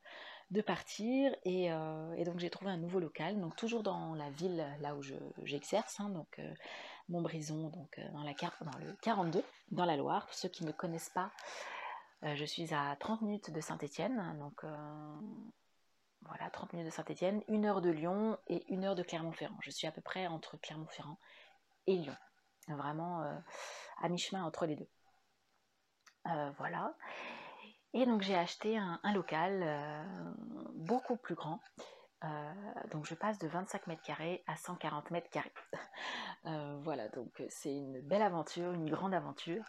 partir 0.61 1.33
euh, 1.47 2.15
et, 2.15 2.25
donc 2.25 2.41
j'ai 2.41 2.51
trouvé 2.51 2.71
un 2.71 2.77
nouveau 2.77 2.99
local, 2.99 3.41
donc 3.41 3.55
toujours 3.55 3.83
dans 3.83 4.15
la 4.15 4.31
ville 4.31 4.67
là 4.81 4.97
où 4.97 5.03
j'exerce, 5.45 6.01
hein, 6.01 6.09
donc 6.09 6.39
euh, 6.39 6.55
Montbrison, 7.09 7.69
donc 7.69 8.01
dans, 8.13 8.25
la, 8.25 8.33
dans 8.61 8.79
le 8.79 8.93
42, 9.03 9.45
dans 9.71 9.85
la 9.85 9.97
Loire. 9.97 10.27
Pour 10.27 10.35
ceux 10.35 10.49
qui 10.49 10.65
ne 10.65 10.73
connaissent 10.73 11.11
pas, 11.11 11.31
je 12.23 12.45
suis 12.45 12.75
à 12.75 12.97
30 12.97 13.23
minutes 13.23 13.51
de 13.51 13.61
Saint-Étienne, 13.61 14.37
donc 14.39 14.65
voilà, 16.23 16.51
30 16.51 16.73
minutes 16.75 16.87
de 16.87 16.95
Saint-Étienne, 16.95 17.43
une 17.49 17.65
heure 17.65 17.81
de 17.81 17.91
Lyon 17.91 18.37
et 18.49 18.65
une 18.73 18.85
heure 18.85 18.95
de 18.95 19.03
Clermont-Ferrand. 19.03 19.57
Je 19.63 19.71
suis 19.71 19.87
à 19.87 19.93
peu 19.93 20.03
près 20.03 20.27
entre 20.27 20.57
Clermont-Ferrand 20.59 21.19
et 21.87 21.97
Lyon. 21.97 22.17
Vraiment 22.69 23.23
à 24.01 24.09
mi-chemin 24.09 24.45
entre 24.45 24.67
les 24.67 24.77
deux. 24.77 24.89
voilà. 26.59 26.95
Et 27.93 28.07
donc 28.07 28.23
j'ai 28.23 28.37
acheté 28.37 28.79
un, 28.79 29.01
local 29.13 29.65
beaucoup 30.75 31.17
plus 31.17 31.35
grand. 31.35 31.61
donc 32.93 33.05
je 33.05 33.15
passe 33.15 33.39
de 33.39 33.49
25 33.49 33.87
mètres 33.89 34.03
carrés 34.03 34.45
à 34.47 34.57
140 34.57 35.11
mètres 35.11 35.31
carrés. 35.31 35.53
voilà, 36.83 37.09
donc 37.09 37.43
c'est 37.49 37.75
une 37.75 38.01
belle 38.01 38.23
aventure, 38.23 38.73
une 38.73 38.89
grande 38.89 39.13
aventure. 39.13 39.65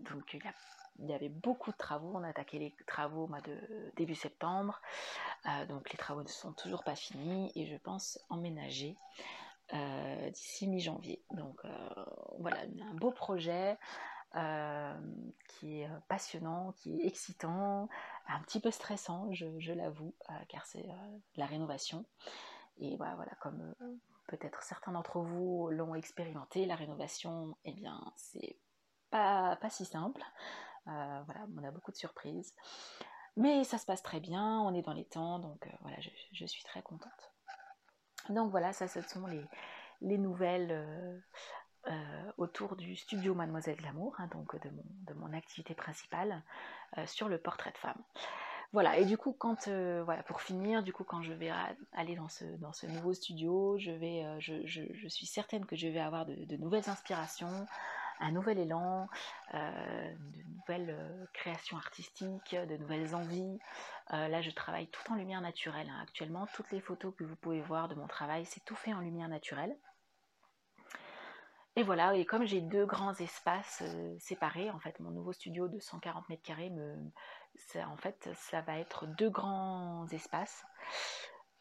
donc 0.00 0.36
il 0.98 1.06
y 1.08 1.14
avait 1.14 1.28
beaucoup 1.28 1.70
de 1.70 1.76
travaux. 1.76 2.12
On 2.14 2.22
a 2.22 2.28
attaqué 2.28 2.58
les 2.58 2.74
travaux 2.86 3.28
de 3.44 3.92
début 3.96 4.14
septembre. 4.14 4.80
Euh, 5.46 5.66
donc 5.66 5.90
les 5.90 5.98
travaux 5.98 6.22
ne 6.22 6.28
sont 6.28 6.52
toujours 6.52 6.82
pas 6.82 6.96
finis 6.96 7.52
et 7.54 7.66
je 7.66 7.76
pense 7.76 8.18
emménager 8.28 8.96
euh, 9.74 10.30
d'ici 10.30 10.66
mi-janvier. 10.66 11.22
Donc 11.30 11.64
euh, 11.64 11.68
voilà, 12.38 12.58
un 12.62 12.94
beau 12.94 13.12
projet 13.12 13.78
qui 14.32 15.80
est 15.80 15.88
passionnant, 16.08 16.72
qui 16.72 17.00
est 17.00 17.06
excitant, 17.06 17.88
un 18.28 18.40
petit 18.42 18.60
peu 18.60 18.70
stressant, 18.70 19.32
je, 19.32 19.72
l'avoue, 19.72 20.14
car 20.48 20.66
c'est 20.66 20.86
la 21.36 21.46
rénovation. 21.46 22.04
Et 22.78 22.96
voilà, 22.96 23.14
voilà 23.16 23.32
comme 23.40 23.74
peut-être 24.28 24.62
certains 24.62 24.92
d'entre 24.92 25.20
vous 25.20 25.68
l'ont 25.70 25.94
expérimenté, 25.94 26.66
la 26.66 26.76
rénovation, 26.76 27.56
eh 27.64 27.72
bien, 27.72 28.00
c'est 28.16 28.56
pas, 29.10 29.56
pas 29.56 29.70
si 29.70 29.84
simple. 29.84 30.22
Euh, 30.86 31.22
voilà, 31.24 31.46
on 31.56 31.64
a 31.64 31.70
beaucoup 31.70 31.90
de 31.90 31.96
surprises. 31.96 32.54
Mais 33.36 33.64
ça 33.64 33.78
se 33.78 33.86
passe 33.86 34.02
très 34.02 34.20
bien, 34.20 34.60
on 34.60 34.74
est 34.74 34.82
dans 34.82 34.92
les 34.92 35.04
temps, 35.04 35.38
donc 35.38 35.66
euh, 35.66 35.70
voilà, 35.82 35.96
je, 36.32 36.46
suis 36.46 36.64
très 36.64 36.82
contente. 36.82 37.32
Donc 38.30 38.50
voilà, 38.50 38.72
ça, 38.72 38.88
ce 38.88 39.00
sont 39.02 39.26
les, 39.26 39.44
les 40.00 40.18
nouvelles 40.18 41.22
euh, 41.88 42.32
autour 42.36 42.76
du 42.76 42.96
studio 42.96 43.34
Mademoiselle 43.34 43.76
Glamour, 43.76 44.14
hein, 44.18 44.28
donc 44.32 44.60
de 44.60 45.14
mon, 45.14 45.32
activité 45.32 45.74
principale 45.74 46.42
sur 47.06 47.28
le 47.28 47.38
portrait 47.38 47.70
de 47.70 47.78
femme. 47.78 48.00
Voilà, 48.72 48.98
et 48.98 49.04
du 49.04 49.16
coup, 49.16 49.32
quand, 49.32 49.68
voilà, 49.68 50.22
pour 50.22 50.40
finir, 50.40 50.82
du 50.82 50.92
coup, 50.92 51.04
quand 51.04 51.22
je 51.22 51.32
vais 51.32 51.50
aller 51.92 52.16
dans 52.16 52.28
ce, 52.28 52.86
nouveau 52.86 53.12
studio, 53.12 53.78
je, 53.78 55.08
suis 55.08 55.26
certaine 55.26 55.66
que 55.66 55.76
je 55.76 55.88
vais 55.88 56.00
avoir 56.00 56.26
de, 56.26 56.56
nouvelles 56.56 56.88
inspirations, 56.88 57.66
un 58.20 58.32
nouvel 58.32 58.58
élan, 58.58 59.08
euh, 59.54 60.14
de 60.14 60.42
nouvelles 60.56 60.90
euh, 60.90 61.26
créations 61.32 61.76
artistiques, 61.76 62.54
de 62.54 62.76
nouvelles 62.76 63.14
envies. 63.14 63.58
Euh, 64.12 64.28
là, 64.28 64.40
je 64.40 64.50
travaille 64.50 64.88
tout 64.88 65.12
en 65.12 65.14
lumière 65.14 65.40
naturelle. 65.40 65.88
Hein. 65.88 66.00
Actuellement, 66.02 66.46
toutes 66.54 66.70
les 66.70 66.80
photos 66.80 67.14
que 67.16 67.24
vous 67.24 67.36
pouvez 67.36 67.60
voir 67.60 67.88
de 67.88 67.94
mon 67.94 68.06
travail, 68.06 68.44
c'est 68.46 68.64
tout 68.64 68.74
fait 68.74 68.92
en 68.92 69.00
lumière 69.00 69.28
naturelle. 69.28 69.76
Et 71.78 71.84
voilà, 71.84 72.16
et 72.16 72.24
comme 72.24 72.44
j'ai 72.44 72.60
deux 72.60 72.86
grands 72.86 73.14
espaces 73.14 73.84
séparés, 74.18 74.68
en 74.68 74.80
fait, 74.80 74.98
mon 74.98 75.12
nouveau 75.12 75.32
studio 75.32 75.68
de 75.68 75.78
140 75.78 76.28
mètres 76.28 76.42
carrés, 76.42 76.72
en 77.76 77.96
fait, 77.96 78.28
ça 78.34 78.62
va 78.62 78.80
être 78.80 79.06
deux 79.06 79.30
grands 79.30 80.04
espaces. 80.08 80.64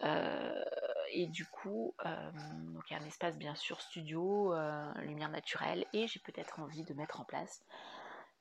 Euh, 0.01 0.63
et 1.11 1.27
du 1.27 1.45
coup, 1.45 1.93
euh, 2.03 2.31
donc 2.73 2.91
un 2.91 3.05
espace 3.05 3.37
bien 3.37 3.53
sûr 3.53 3.79
studio, 3.79 4.55
euh, 4.55 4.91
lumière 5.01 5.29
naturelle, 5.29 5.85
et 5.93 6.07
j'ai 6.07 6.19
peut-être 6.19 6.59
envie 6.61 6.83
de 6.83 6.95
mettre 6.95 7.21
en 7.21 7.23
place, 7.23 7.63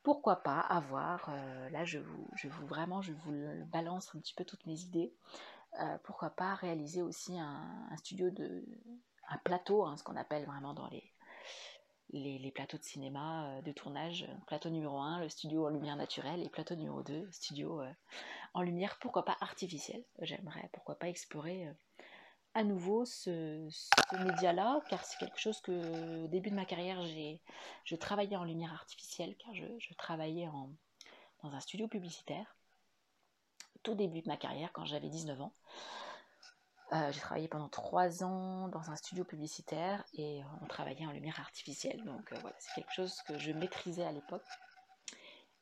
pourquoi 0.02 0.36
pas 0.36 0.60
avoir, 0.60 1.30
là 1.72 1.84
je 1.84 1.98
vous, 1.98 2.26
je 2.36 2.48
vous 2.48 2.66
vraiment, 2.66 3.02
je 3.02 3.12
vous 3.12 3.66
balance 3.66 4.14
un 4.14 4.20
petit 4.20 4.32
peu 4.32 4.46
toutes 4.46 4.64
mes 4.64 4.80
idées, 4.80 5.12
pourquoi 6.04 6.30
pas 6.30 6.54
réaliser 6.54 7.02
aussi 7.02 7.38
un, 7.38 7.86
studio 7.98 8.30
de, 8.30 8.64
un 9.28 9.36
plateau, 9.38 9.84
hein, 9.84 9.98
ce 9.98 10.04
qu'on 10.04 10.16
appelle 10.16 10.46
vraiment 10.46 10.72
dans 10.72 10.86
les, 10.88 11.02
les, 12.10 12.50
plateaux 12.50 12.78
de 12.78 12.82
cinéma 12.82 13.60
de 13.62 13.72
tournage. 13.72 14.26
Plateau 14.46 14.70
numéro 14.70 14.98
1, 14.98 15.20
le 15.20 15.28
studio 15.28 15.66
en 15.66 15.70
lumière 15.70 15.96
naturelle, 15.96 16.42
et 16.42 16.48
plateau 16.48 16.74
numéro 16.74 17.02
2, 17.02 17.28
studio 17.32 17.82
en 18.54 18.62
lumière, 18.62 18.98
pourquoi 19.00 19.24
pas 19.24 19.36
artificielle. 19.40 20.04
J'aimerais, 20.20 20.68
pourquoi 20.72 20.98
pas 20.98 21.08
explorer 21.08 21.68
à 22.56 22.64
nouveau 22.64 23.04
ce, 23.04 23.68
média-là, 24.24 24.80
car 24.88 25.04
c'est 25.04 25.18
quelque 25.18 25.38
chose 25.38 25.60
que 25.60 26.24
au 26.24 26.26
début 26.26 26.48
de 26.48 26.54
ma 26.54 26.64
carrière, 26.64 27.02
je 27.84 27.96
travaillais 27.96 28.36
en 28.36 28.44
lumière 28.44 28.72
artificielle, 28.72 29.36
car 29.36 29.54
je, 29.54 29.94
travaillais 29.98 30.48
dans 31.42 31.54
un 31.54 31.60
studio 31.60 31.86
publicitaire, 31.86 32.56
tout 33.82 33.94
début 33.94 34.22
de 34.22 34.28
ma 34.28 34.38
carrière, 34.38 34.72
quand 34.72 34.86
j'avais 34.86 35.10
19 35.10 35.38
ans. 35.42 35.52
Euh, 36.92 37.10
j'ai 37.10 37.20
travaillé 37.20 37.48
pendant 37.48 37.68
trois 37.68 38.22
ans 38.22 38.68
dans 38.68 38.90
un 38.90 38.96
studio 38.96 39.24
publicitaire 39.24 40.04
et 40.14 40.42
on 40.62 40.66
travaillait 40.66 41.06
en 41.06 41.12
lumière 41.12 41.40
artificielle. 41.40 42.02
Donc 42.04 42.32
euh, 42.32 42.36
voilà, 42.40 42.56
c'est 42.58 42.74
quelque 42.74 42.92
chose 42.92 43.22
que 43.22 43.38
je 43.38 43.52
maîtrisais 43.52 44.04
à 44.04 44.12
l'époque. 44.12 44.46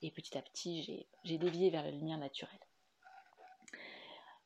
Et 0.02 0.10
petit 0.10 0.36
à 0.36 0.42
petit, 0.42 1.06
j'ai 1.24 1.38
dévié 1.38 1.70
vers 1.70 1.82
la 1.82 1.90
lumière 1.90 2.18
naturelle. 2.18 2.60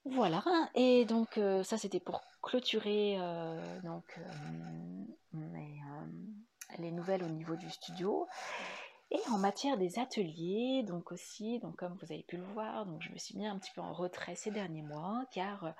Voilà, 0.05 0.43
et 0.75 1.05
donc 1.05 1.37
euh, 1.37 1.63
ça 1.63 1.77
c'était 1.77 2.01
pour 2.01 2.23
clôturer 2.43 3.17
euh, 3.19 3.81
donc, 3.83 4.19
euh, 5.35 5.43
les 6.79 6.93
nouvelles 6.93 7.23
au 7.25 7.29
niveau 7.29 7.57
du 7.57 7.69
studio. 7.69 8.27
Et 9.11 9.21
en 9.31 9.39
matière 9.39 9.77
des 9.77 9.99
ateliers, 9.99 10.83
donc 10.83 11.13
aussi, 11.13 11.59
donc 11.61 11.77
comme 11.77 11.95
vous 12.01 12.13
avez 12.13 12.23
pu 12.23 12.37
le 12.37 12.45
voir, 12.45 12.87
donc 12.87 13.03
je 13.03 13.11
me 13.11 13.19
suis 13.19 13.37
mis 13.37 13.47
un 13.47 13.59
petit 13.59 13.71
peu 13.75 13.81
en 13.81 13.93
retrait 13.93 14.35
ces 14.35 14.51
derniers 14.51 14.83
mois, 14.83 15.25
car 15.31 15.75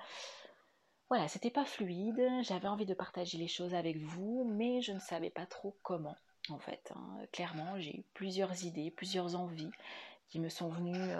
voilà, 1.09 1.27
c'était 1.27 1.51
pas 1.51 1.65
fluide, 1.65 2.21
j'avais 2.41 2.67
envie 2.67 2.85
de 2.85 2.93
partager 2.93 3.37
les 3.37 3.47
choses 3.47 3.73
avec 3.73 3.97
vous, 3.97 4.49
mais 4.55 4.81
je 4.81 4.91
ne 4.91 4.99
savais 4.99 5.31
pas 5.31 5.45
trop 5.45 5.77
comment, 5.81 6.15
en 6.49 6.59
fait. 6.59 6.91
Hein. 6.95 7.17
Clairement, 7.31 7.79
j'ai 7.79 7.97
eu 7.99 8.03
plusieurs 8.13 8.63
idées, 8.63 8.91
plusieurs 8.91 9.35
envies 9.35 9.71
qui 10.29 10.39
me 10.39 10.49
sont 10.49 10.69
venues 10.69 11.13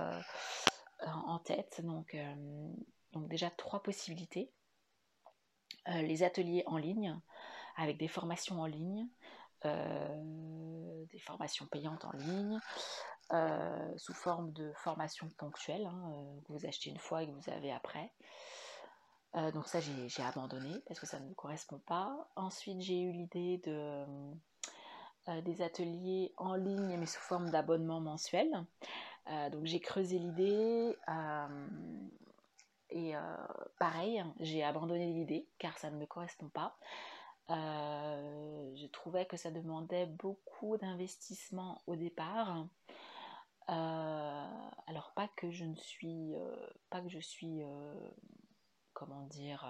en 1.02 1.40
tête, 1.40 1.82
donc 1.84 2.16
donc 3.14 3.28
déjà 3.28 3.50
trois 3.50 3.82
possibilités. 3.82 4.52
Euh, 5.88 6.02
les 6.02 6.24
ateliers 6.24 6.64
en 6.68 6.78
ligne, 6.78 7.18
avec 7.78 7.98
des 7.98 8.08
formations 8.08 8.62
en 8.62 8.66
ligne, 8.66 9.08
euh, 9.66 11.06
des 11.06 11.20
formations 11.20 11.66
payantes 11.66 12.06
en 12.06 12.12
ligne, 12.12 12.60
euh, 13.34 13.98
sous 13.98 14.14
forme 14.14 14.52
de 14.52 14.72
formation 14.74 15.30
ponctuelle, 15.38 15.86
hein, 15.86 16.14
que 16.46 16.54
vous 16.54 16.66
achetez 16.66 16.90
une 16.90 17.00
fois 17.00 17.24
et 17.24 17.28
que 17.28 17.32
vous 17.32 17.50
avez 17.50 17.72
après. 17.72 18.12
Donc 19.54 19.68
ça 19.68 19.80
j'ai 19.80 20.24
abandonné 20.24 20.82
parce 20.88 21.00
que 21.00 21.06
ça 21.06 21.20
ne 21.20 21.28
me 21.28 21.34
correspond 21.34 21.80
pas. 21.86 22.30
Ensuite 22.36 22.82
j'ai 22.82 23.02
eu 23.02 23.12
l'idée 23.12 23.58
de 23.66 24.06
des 25.42 25.62
ateliers 25.62 26.34
en 26.38 26.56
ligne 26.56 26.98
mais 26.98 27.06
sous 27.06 27.20
forme 27.20 27.52
d'abonnement 27.52 28.00
mensuel. 28.00 28.50
donc 29.52 29.66
j'ai 29.66 29.80
creusé 29.80 30.18
l'idée 30.18 30.98
et 32.92 33.16
euh, 33.16 33.22
pareil, 33.78 34.24
j'ai 34.40 34.64
abandonné 34.64 35.06
l'idée 35.14 35.48
car 35.60 35.78
ça 35.78 35.92
ne 35.92 35.98
me 35.98 36.06
correspond 36.06 36.50
pas. 36.50 36.78
Euh, 37.50 38.76
je 38.76 38.88
trouvais 38.88 39.26
que 39.26 39.38
ça 39.38 39.52
demandait 39.52 40.08
beaucoup 40.08 40.78
d'investissement 40.78 41.82
au 41.88 41.96
départ. 41.96 42.66
Euh, 43.70 44.46
alors 44.88 45.12
pas 45.16 45.28
que 45.36 45.52
je 45.52 45.66
ne 45.66 45.76
suis 45.76 46.34
pas 46.90 47.02
que 47.02 47.10
je 47.10 47.20
suis 47.20 47.62
comment 49.00 49.22
dire 49.28 49.66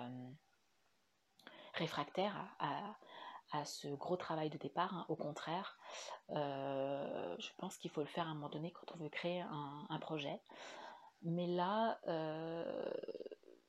réfractaire 1.75 2.35
à, 2.59 2.95
ce 3.65 3.87
gros 3.87 4.17
travail 4.17 4.49
de 4.49 4.57
départ. 4.57 4.93
Hein. 4.93 5.05
Au 5.07 5.15
contraire, 5.15 5.77
je 6.29 7.49
pense 7.57 7.77
qu'il 7.77 7.91
faut 7.91 8.01
le 8.01 8.07
faire 8.07 8.27
à 8.27 8.31
un 8.31 8.33
moment 8.33 8.49
donné 8.49 8.71
quand 8.71 8.91
on 8.95 8.97
veut 8.97 9.09
créer 9.09 9.41
un 9.41 9.99
projet. 9.99 10.41
Mais 11.23 11.47
là, 11.47 11.99
euh, 12.07 12.91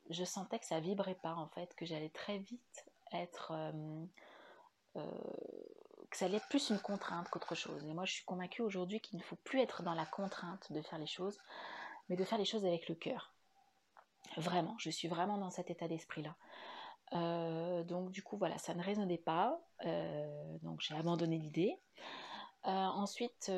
je 0.09 0.25
sentais 0.25 0.59
que 0.59 0.67
ça 0.67 0.81
vibrait 0.81 1.17
pas 1.17 1.35
en 1.35 1.49
fait, 1.49 1.75
que 1.75 1.85
j'allais 1.85 2.11
très 2.11 2.39
vite 2.39 2.87
être. 3.13 3.53
Euh, 3.53 4.07
euh, 4.97 5.07
que 6.11 6.17
ça 6.17 6.25
allait 6.25 6.39
être 6.39 6.49
plus 6.49 6.71
une 6.71 6.81
contrainte 6.81 7.29
qu'autre 7.29 7.55
chose. 7.55 7.85
Et 7.85 7.95
moi, 7.95 8.05
je 8.05 8.15
suis 8.15 8.25
convaincue 8.25 8.63
aujourd'hui 8.63 9.01
qu'il 9.01 9.17
ne 9.17 9.23
faut 9.23 9.37
plus 9.37 9.61
être 9.61 9.85
dans 9.85 9.95
la 9.95 10.07
contrainte 10.07 10.73
de 10.73 10.83
faire 10.83 10.99
les 10.99 11.07
choses, 11.07 11.39
mais 12.09 12.17
de 12.17 12.25
faire 12.25 12.39
les 12.39 12.45
choses 12.45 12.65
avec 12.67 12.89
le 12.89 12.97
cœur. 12.97 13.33
Vraiment, 14.37 14.77
je 14.79 14.91
suis 14.91 15.09
vraiment 15.09 15.39
dans 15.39 15.51
cet 15.51 15.71
état 15.71 15.89
d'esprit-là. 15.89 16.37
donc 17.85 18.11
du 18.11 18.23
coup, 18.23 18.37
voilà, 18.37 18.59
ça 18.59 18.75
ne 18.75 18.83
résonnait 18.83 19.19
pas. 19.19 19.61
donc 20.63 20.81
j'ai 20.81 20.95
abandonné 20.95 21.39
l'idée. 21.39 21.77
ensuite, 22.65 23.51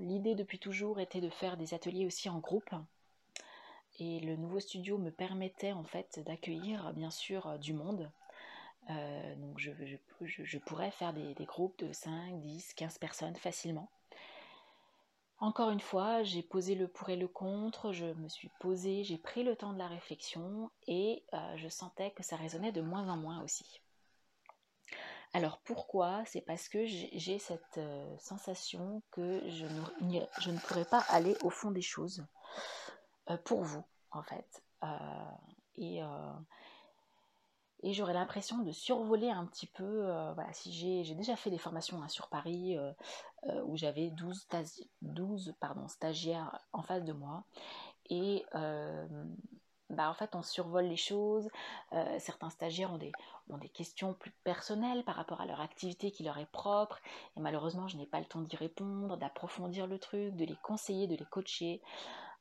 l'idée 0.00 0.34
depuis 0.34 0.58
toujours 0.58 1.00
était 1.00 1.20
de 1.20 1.30
faire 1.30 1.56
des 1.56 1.74
ateliers 1.74 2.06
aussi 2.06 2.28
en 2.28 2.38
groupe. 2.38 2.70
Et 3.98 4.20
le 4.20 4.36
nouveau 4.36 4.60
studio 4.60 4.98
me 4.98 5.10
permettait 5.10 5.72
en 5.72 5.84
fait 5.84 6.20
d'accueillir 6.26 6.92
bien 6.94 7.10
sûr 7.10 7.58
du 7.58 7.72
monde. 7.72 8.10
Euh, 8.90 9.34
donc 9.36 9.58
je, 9.58 9.70
je, 10.20 10.58
pourrais 10.58 10.90
faire 10.90 11.12
des, 11.14 11.34
groupes 11.44 11.78
de 11.78 11.92
5, 11.92 12.40
10, 12.40 12.74
15 12.74 12.98
personnes 12.98 13.36
facilement. 13.36 13.90
Encore 15.38 15.70
une 15.70 15.80
fois, 15.80 16.22
j'ai 16.22 16.42
posé 16.42 16.74
le 16.74 16.88
pour 16.88 17.10
et 17.10 17.16
le 17.16 17.28
contre, 17.28 17.92
je 17.92 18.06
me 18.06 18.28
suis 18.28 18.50
posée, 18.60 19.04
j'ai 19.04 19.18
pris 19.18 19.42
le 19.42 19.56
temps 19.56 19.72
de 19.72 19.78
la 19.78 19.88
réflexion 19.88 20.70
et 20.86 21.24
euh, 21.34 21.56
je 21.56 21.68
sentais 21.68 22.12
que 22.12 22.22
ça 22.22 22.36
résonnait 22.36 22.72
de 22.72 22.80
moins 22.80 23.08
en 23.08 23.16
moins 23.16 23.42
aussi. 23.42 23.82
Alors 25.32 25.58
pourquoi? 25.58 26.24
C'est 26.26 26.42
parce 26.42 26.68
que 26.68 26.86
j'ai 26.86 27.38
cette 27.40 27.80
sensation 28.20 29.02
que 29.10 29.42
je 29.48 29.66
ne, 29.66 30.58
pourrais 30.60 30.84
pas 30.84 31.04
aller 31.08 31.36
au 31.42 31.50
fond 31.50 31.72
des 31.72 31.82
choses 31.82 32.24
pour 33.44 33.64
vous, 33.64 33.84
en 34.12 34.22
fait. 34.22 34.62
Et 37.84 37.92
j'aurais 37.92 38.14
l'impression 38.14 38.58
de 38.58 38.72
survoler 38.72 39.30
un 39.30 39.46
petit 39.46 39.66
peu. 39.66 40.02
voilà, 40.34 40.52
si 40.52 40.72
j'ai 40.72 41.14
déjà 41.14 41.36
fait 41.36 41.50
des 41.50 41.58
formations 41.58 42.02
hein, 42.02 42.08
sur 42.08 42.28
Paris 42.28 42.76
où 43.64 43.76
j'avais 43.76 44.10
12, 44.10 44.48
12 45.02 45.54
pardon, 45.60 45.86
stagiaires 45.86 46.58
en 46.72 46.82
face 46.82 47.04
de 47.04 47.12
moi. 47.12 47.44
Et 48.10 48.44
bah, 49.90 50.08
en 50.08 50.14
fait, 50.14 50.34
on 50.34 50.42
survole 50.42 50.86
les 50.86 50.96
choses. 50.96 51.48
Euh, 51.92 52.16
certains 52.18 52.50
stagiaires 52.50 52.92
ont 52.92 52.98
des, 52.98 53.12
ont 53.50 53.58
des 53.58 53.68
questions 53.68 54.14
plus 54.14 54.30
personnelles 54.42 55.04
par 55.04 55.14
rapport 55.14 55.40
à 55.40 55.46
leur 55.46 55.60
activité 55.60 56.10
qui 56.10 56.24
leur 56.24 56.38
est 56.38 56.50
propre. 56.50 57.00
Et 57.36 57.40
malheureusement, 57.40 57.86
je 57.86 57.96
n'ai 57.96 58.06
pas 58.06 58.18
le 58.18 58.26
temps 58.26 58.40
d'y 58.40 58.56
répondre, 58.56 59.16
d'approfondir 59.16 59.86
le 59.86 59.98
truc, 59.98 60.34
de 60.36 60.44
les 60.44 60.56
conseiller, 60.62 61.06
de 61.06 61.16
les 61.16 61.26
coacher. 61.26 61.82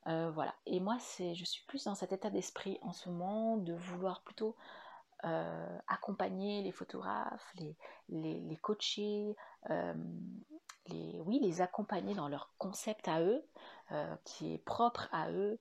Euh, 0.08 0.32
voilà. 0.32 0.54
Et 0.66 0.80
moi, 0.80 0.98
je 1.20 1.44
suis 1.46 1.64
plus 1.66 1.84
dans 1.84 1.96
cet 1.96 2.12
état 2.12 2.30
d'esprit 2.30 2.80
en 2.82 2.94
ce 2.94 3.10
moment 3.10 3.58
de 3.58 3.74
vouloir 3.74 4.22
plutôt 4.22 4.56
euh, 5.26 5.80
accompagner 5.88 6.62
les 6.62 6.72
photographes, 6.72 7.54
les, 7.56 7.76
les, 8.10 8.58
coacher, 8.58 9.36
les, 10.88 11.22
oui, 11.22 11.40
les 11.42 11.62
accompagner 11.62 12.14
dans 12.14 12.28
leur 12.28 12.54
concept 12.58 13.08
à 13.08 13.22
eux, 13.22 13.44
qui 14.26 14.54
est 14.54 14.64
propre 14.66 15.08
à 15.12 15.32
eux, 15.32 15.60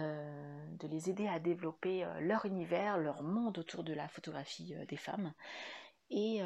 euh, 0.00 0.66
de 0.80 0.88
les 0.88 1.08
aider 1.08 1.28
à 1.28 1.38
développer 1.38 2.04
euh, 2.04 2.18
leur 2.18 2.46
univers, 2.46 2.98
leur 2.98 3.22
monde 3.22 3.58
autour 3.58 3.84
de 3.84 3.92
la 3.92 4.08
photographie 4.08 4.74
euh, 4.74 4.84
des 4.86 4.96
femmes. 4.96 5.32
Et, 6.10 6.40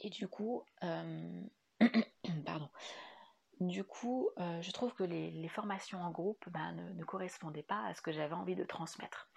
et 0.00 0.10
du 0.10 0.28
coup, 0.28 0.62
pardon. 2.44 2.68
Du 3.60 3.82
coup, 3.82 4.28
je 4.36 4.70
trouve 4.72 4.92
que 4.92 5.02
les, 5.02 5.48
formations 5.48 6.00
en 6.02 6.10
groupe 6.10 6.44
ben, 6.50 6.72
ne, 6.94 7.04
correspondaient 7.04 7.62
pas 7.62 7.82
à 7.86 7.94
ce 7.94 8.02
que 8.02 8.12
j'avais 8.12 8.34
envie 8.34 8.54
de 8.54 8.62
transmettre. 8.62 9.30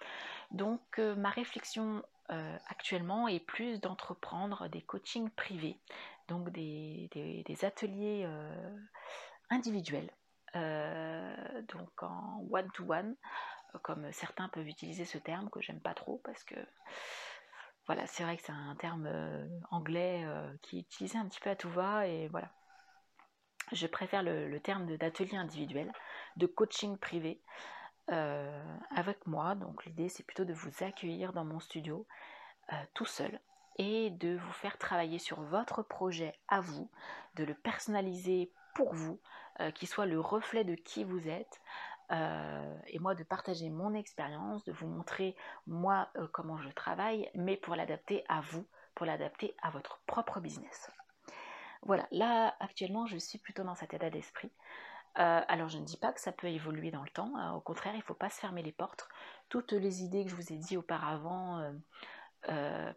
Donc, 0.52 0.98
ma 0.98 1.30
réflexion 1.30 2.02
actuellement 2.68 3.28
est 3.28 3.40
plus 3.40 3.80
d'entreprendre 3.80 4.68
des 4.68 4.80
coachings 4.80 5.28
privés, 5.30 5.78
donc 6.28 6.50
des 6.50 7.58
ateliers 7.62 8.26
individuels 9.50 10.10
euh, 10.54 11.62
donc 11.62 12.02
en 12.02 12.44
one-to-one, 12.50 13.16
comme 13.82 14.12
certains 14.12 14.48
peuvent 14.48 14.68
utiliser 14.68 15.04
ce 15.04 15.18
terme 15.18 15.48
que 15.50 15.62
j'aime 15.62 15.80
pas 15.80 15.94
trop 15.94 16.20
parce 16.24 16.44
que 16.44 16.56
voilà, 17.86 18.06
c'est 18.06 18.22
vrai 18.22 18.36
que 18.36 18.42
c'est 18.42 18.52
un 18.52 18.76
terme 18.76 19.06
euh, 19.06 19.48
anglais 19.70 20.22
euh, 20.24 20.52
qui 20.62 20.78
est 20.78 20.80
utilisé 20.82 21.18
un 21.18 21.26
petit 21.26 21.40
peu 21.40 21.50
à 21.50 21.56
tout 21.56 21.70
va 21.70 22.06
et 22.06 22.28
voilà. 22.28 22.50
Je 23.72 23.86
préfère 23.86 24.22
le, 24.22 24.60
terme 24.60 24.96
d'atelier 24.98 25.36
individuel, 25.36 25.90
de 26.36 26.46
coaching 26.46 26.98
privé 26.98 27.40
avec 28.08 29.26
moi. 29.26 29.54
Donc 29.54 29.84
l'idée 29.84 30.08
c'est 30.08 30.22
plutôt 30.22 30.44
de 30.44 30.52
vous 30.52 30.84
accueillir 30.84 31.32
dans 31.32 31.44
mon 31.44 31.60
studio 31.60 32.06
tout 32.94 33.06
seul 33.06 33.40
et 33.76 34.10
de 34.10 34.36
vous 34.36 34.52
faire 34.52 34.78
travailler 34.78 35.18
sur 35.18 35.40
votre 35.40 35.82
projet 35.82 36.34
à 36.48 36.60
vous, 36.60 36.90
de 37.34 37.44
le 37.44 37.54
personnaliser 37.54 38.52
pour 38.74 38.94
vous, 38.94 39.20
euh, 39.60 39.70
qui 39.70 39.86
soit 39.86 40.06
le 40.06 40.20
reflet 40.20 40.64
de 40.64 40.74
qui 40.74 41.04
vous 41.04 41.28
êtes. 41.28 41.60
Euh, 42.10 42.78
et 42.88 42.98
moi 42.98 43.14
de 43.14 43.22
partager 43.22 43.70
mon 43.70 43.94
expérience, 43.94 44.64
de 44.64 44.72
vous 44.72 44.86
montrer 44.86 45.34
moi 45.66 46.08
euh, 46.16 46.26
comment 46.32 46.58
je 46.58 46.68
travaille, 46.70 47.30
mais 47.34 47.56
pour 47.56 47.74
l'adapter 47.74 48.24
à 48.28 48.40
vous, 48.40 48.66
pour 48.94 49.06
l'adapter 49.06 49.54
à 49.62 49.70
votre 49.70 50.00
propre 50.06 50.40
business. 50.40 50.90
Voilà, 51.82 52.06
là 52.10 52.54
actuellement 52.60 53.06
je 53.06 53.16
suis 53.16 53.38
plutôt 53.38 53.64
dans 53.64 53.74
cet 53.74 53.94
état 53.94 54.10
d'esprit. 54.10 54.50
Alors 55.14 55.68
je 55.68 55.78
ne 55.78 55.84
dis 55.84 55.96
pas 55.96 56.12
que 56.12 56.20
ça 56.20 56.32
peut 56.32 56.48
évoluer 56.48 56.90
dans 56.90 57.02
le 57.02 57.10
temps, 57.10 57.32
au 57.54 57.60
contraire 57.60 57.94
il 57.94 57.98
ne 57.98 58.02
faut 58.02 58.14
pas 58.14 58.30
se 58.30 58.40
fermer 58.40 58.62
les 58.62 58.72
portes. 58.72 59.08
Toutes 59.48 59.72
les 59.72 60.02
idées 60.02 60.24
que 60.24 60.30
je 60.30 60.36
vous 60.36 60.52
ai 60.52 60.56
dit 60.56 60.76
auparavant 60.76 61.72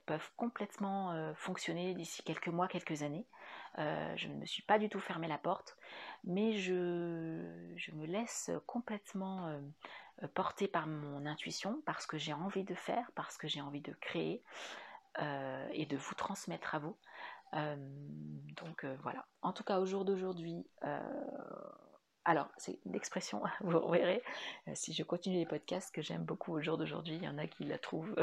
peuvent 0.05 0.31
complètement 0.37 1.33
fonctionner 1.35 1.93
d'ici 1.93 2.23
quelques 2.23 2.47
mois, 2.47 2.67
quelques 2.67 3.03
années. 3.03 3.27
Euh, 3.77 4.13
je 4.15 4.27
ne 4.27 4.35
me 4.35 4.45
suis 4.45 4.63
pas 4.63 4.79
du 4.79 4.89
tout 4.89 4.99
fermé 4.99 5.27
la 5.27 5.37
porte, 5.37 5.77
mais 6.23 6.53
je, 6.53 6.71
me 6.71 8.05
laisse 8.05 8.51
complètement 8.65 9.47
euh, 9.47 10.27
porter 10.33 10.67
par 10.67 10.87
mon 10.87 11.25
intuition, 11.25 11.81
parce 11.85 12.05
que 12.05 12.17
j'ai 12.17 12.33
envie 12.33 12.63
de 12.63 12.75
faire, 12.75 13.11
parce 13.15 13.37
que 13.37 13.47
j'ai 13.47 13.61
envie 13.61 13.81
de 13.81 13.93
créer 13.93 14.43
euh, 15.19 15.67
et 15.73 15.85
de 15.85 15.97
vous 15.97 16.15
transmettre 16.15 16.75
à 16.75 16.79
vous. 16.79 16.97
donc 17.53 18.85
voilà. 19.01 19.25
En 19.41 19.53
tout 19.53 19.63
cas, 19.63 19.79
au 19.79 19.85
jour 19.85 20.05
d'aujourd'hui, 20.05 20.65
alors, 22.25 22.47
c'est 22.57 22.79
une 22.85 22.95
expression, 22.95 23.43
vous 23.61 23.89
verrez, 23.89 24.23
si 24.73 24.93
je 24.93 25.03
continue 25.03 25.37
les 25.37 25.45
podcasts 25.45 25.93
que 25.93 26.01
j'aime 26.01 26.23
beaucoup 26.23 26.53
au 26.53 26.61
jour 26.61 26.77
d'aujourd'hui, 26.77 27.15
il 27.15 27.23
y 27.23 27.27
en 27.27 27.37
a 27.37 27.47
qui 27.47 27.63
la 27.65 27.77
trouvent 27.77 28.15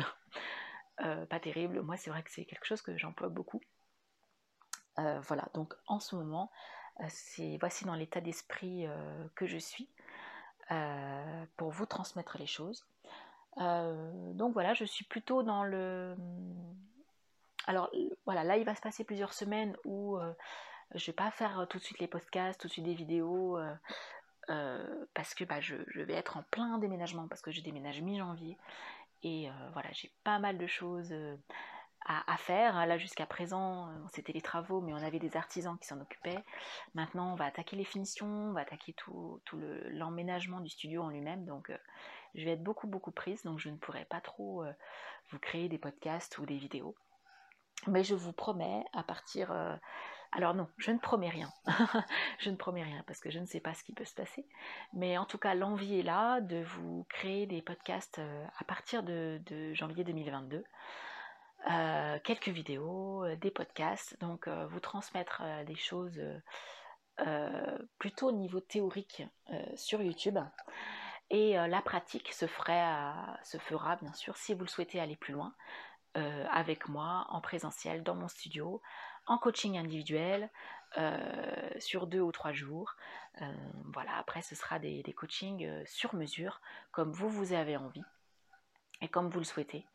pas 0.99 1.41
terrible. 1.41 1.83
Moi, 1.83 1.97
c'est 1.97 2.11
vrai 2.11 2.23
que 2.23 2.31
c'est 2.31 2.45
quelque 2.45 2.67
chose 2.67 2.83
que 2.83 2.97
j'emploie 2.99 3.29
beaucoup. 3.29 3.61
Euh, 4.99 5.21
voilà, 5.21 5.49
donc 5.55 5.75
en 5.87 6.01
ce 6.01 6.17
moment, 6.17 6.51
euh, 7.01 7.57
voici 7.61 7.85
dans 7.85 7.95
l'état 7.95 8.21
d'esprit 8.21 8.87
euh, 8.87 9.25
que 9.35 9.47
je 9.47 9.59
suis 9.59 9.89
pour 11.59 11.71
vous 11.71 11.85
transmettre 11.85 12.39
les 12.39 12.47
choses. 12.47 12.87
donc 13.59 14.55
voilà, 14.55 14.73
je 14.73 14.85
suis 14.87 15.05
plutôt 15.05 15.43
dans 15.43 15.65
le. 15.65 16.17
Alors 17.67 17.91
voilà, 18.25 18.43
là 18.43 18.57
il 18.57 18.65
va 18.65 18.75
se 18.75 18.81
passer 18.81 19.05
plusieurs 19.05 19.35
semaines 19.35 19.77
où 19.85 20.19
je 20.95 21.07
vais 21.07 21.13
pas 21.13 21.31
faire 21.31 21.67
tout 21.69 21.79
de 21.79 21.83
suite 21.83 21.99
les 21.99 22.09
podcasts, 22.09 22.61
tout 22.61 22.69
de 22.69 22.73
suite 22.73 22.85
des 22.85 22.95
vidéos. 22.95 23.59
parce 25.15 25.35
que 25.35 25.45
bah, 25.45 25.61
je, 25.61 25.77
vais 26.03 26.15
être 26.15 26.37
en 26.37 26.43
plein 26.45 26.79
déménagement 26.79 27.29
parce 27.29 27.43
que 27.43 27.51
je 27.51 27.61
déménage 27.63 28.01
mi-janvier 28.03 28.57
et 29.23 29.49
voilà 29.73 29.89
j'ai 29.93 30.13
pas 30.25 30.39
mal 30.39 30.59
de 30.59 30.67
choses 30.67 31.15
à, 32.07 32.37
faire. 32.37 32.87
Là, 32.87 32.99
jusqu'à 32.99 33.27
présent, 33.27 33.89
euh, 33.89 33.93
c'était 34.13 34.33
les 34.33 34.41
travaux, 34.41 34.81
mais 34.81 34.93
on 34.93 34.97
avait 34.97 35.19
des 35.19 35.37
artisans 35.37 35.79
qui 35.79 35.87
s'en 35.87 36.01
occupaient. 36.01 36.43
Maintenant, 36.95 37.33
on 37.33 37.37
va 37.37 37.47
attaquer 37.47 37.77
les 37.77 37.85
finitions, 37.85 38.27
on 38.27 38.53
va 38.53 38.63
attaquer 38.63 38.93
tout, 38.95 39.41
l'emménagement 39.91 40.61
du 40.61 40.69
studio 40.69 41.03
en 41.03 41.09
lui-même. 41.09 41.45
Donc, 41.45 41.71
euh, 41.71 41.79
je 42.35 42.45
vais 42.45 42.53
être 42.53 42.63
beaucoup, 42.63 42.87
beaucoup 42.87 43.13
prise, 43.13 43.43
donc 43.43 43.59
je 43.59 43.69
ne 43.69 43.77
pourrai 43.77 44.05
pas 44.07 44.21
trop 44.21 44.65
euh, 44.65 44.73
vous 45.31 45.39
créer 45.39 45.69
des 45.69 45.79
podcasts 45.79 46.39
ou 46.39 46.47
des 46.47 46.57
vidéos. 46.57 46.97
Mais 47.87 48.05
je 48.05 48.15
vous 48.15 48.33
promets, 48.33 48.85
à 48.93 49.03
partir... 49.03 49.53
alors 50.33 50.55
non, 50.55 50.67
je 50.79 50.91
ne 50.91 50.99
promets 50.99 51.29
rien. 51.29 51.53
je 52.39 52.49
ne 52.49 52.57
promets 52.57 52.83
rien 52.83 53.05
parce 53.07 53.21
que 53.21 53.31
je 53.31 53.39
ne 53.39 53.45
sais 53.45 53.61
pas 53.61 53.75
ce 53.75 53.85
qui 53.85 53.93
peut 53.93 54.07
se 54.07 54.15
passer. 54.15 54.47
Mais 54.95 55.19
en 55.19 55.27
tout 55.27 55.37
cas, 55.37 55.55
l'envie 55.55 56.01
est 56.01 56.03
là 56.03 56.41
de 56.41 56.63
vous 56.63 57.07
créer 57.11 57.47
des 57.47 57.61
podcasts 57.61 58.21
à 58.57 58.65
partir 58.65 59.03
de, 59.03 59.41
janvier 59.75 60.05
2022. 60.05 60.65
Euh, 61.71 62.19
quelques 62.25 62.49
vidéos, 62.49 63.25
euh, 63.25 63.37
des 63.37 63.51
podcasts, 63.51 64.19
donc 64.21 64.49
euh, 64.49 64.67
vous 64.67 64.81
transmettre 64.81 65.43
des 65.67 65.77
choses 65.77 66.21
plutôt 67.99 68.31
au 68.31 68.33
niveau 68.33 68.59
théorique 68.59 69.23
sur 69.77 70.03
YouTube. 70.03 70.39
Et 71.31 71.53
la 71.53 71.81
pratique 71.83 72.33
se 72.33 72.47
fera 72.47 73.37
bien 74.01 74.13
sûr 74.15 74.37
si 74.37 74.55
vous 74.55 74.63
le 74.63 74.69
souhaitez 74.69 74.99
aller 74.99 75.15
plus 75.17 75.35
loin 75.35 75.55
avec 76.15 76.89
moi 76.89 77.27
en 77.31 77.41
présentiel 77.41 78.03
dans 78.03 78.15
mon 78.15 78.29
studio, 78.29 78.83
en 79.27 79.39
coaching 79.39 79.79
individuel 79.79 80.51
sur 81.79 82.07
deux 82.07 82.21
ou 82.21 82.33
trois 82.33 82.53
jours. 82.53 82.97
voilà, 83.95 84.17
après 84.19 84.43
ce 84.43 84.55
sera 84.55 84.79
des, 84.79 85.03
des 85.03 85.13
coachings 85.13 85.69
sur 85.87 86.15
mesure 86.15 86.61
comme 86.91 87.13
vous 87.13 87.29
vous 87.29 87.53
avez 87.53 87.77
envie 87.77 88.05
et 89.01 89.09
comme 89.09 89.29
vous 89.29 89.39
le 89.39 89.45
souhaitez. 89.45 89.87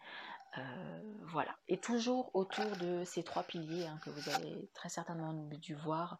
Euh, 0.58 1.02
voilà. 1.26 1.56
Et 1.68 1.78
toujours 1.78 2.32
autour 2.36 2.78
de 2.78 3.04
ces 3.04 3.24
trois 3.24 3.44
piliers 3.44 3.86
hein, 3.86 4.00
que 4.04 4.10
vous 4.10 4.30
avez 4.30 4.70
très 4.74 4.90
certainement 4.90 5.34
dû 5.34 5.76
voir 5.76 6.18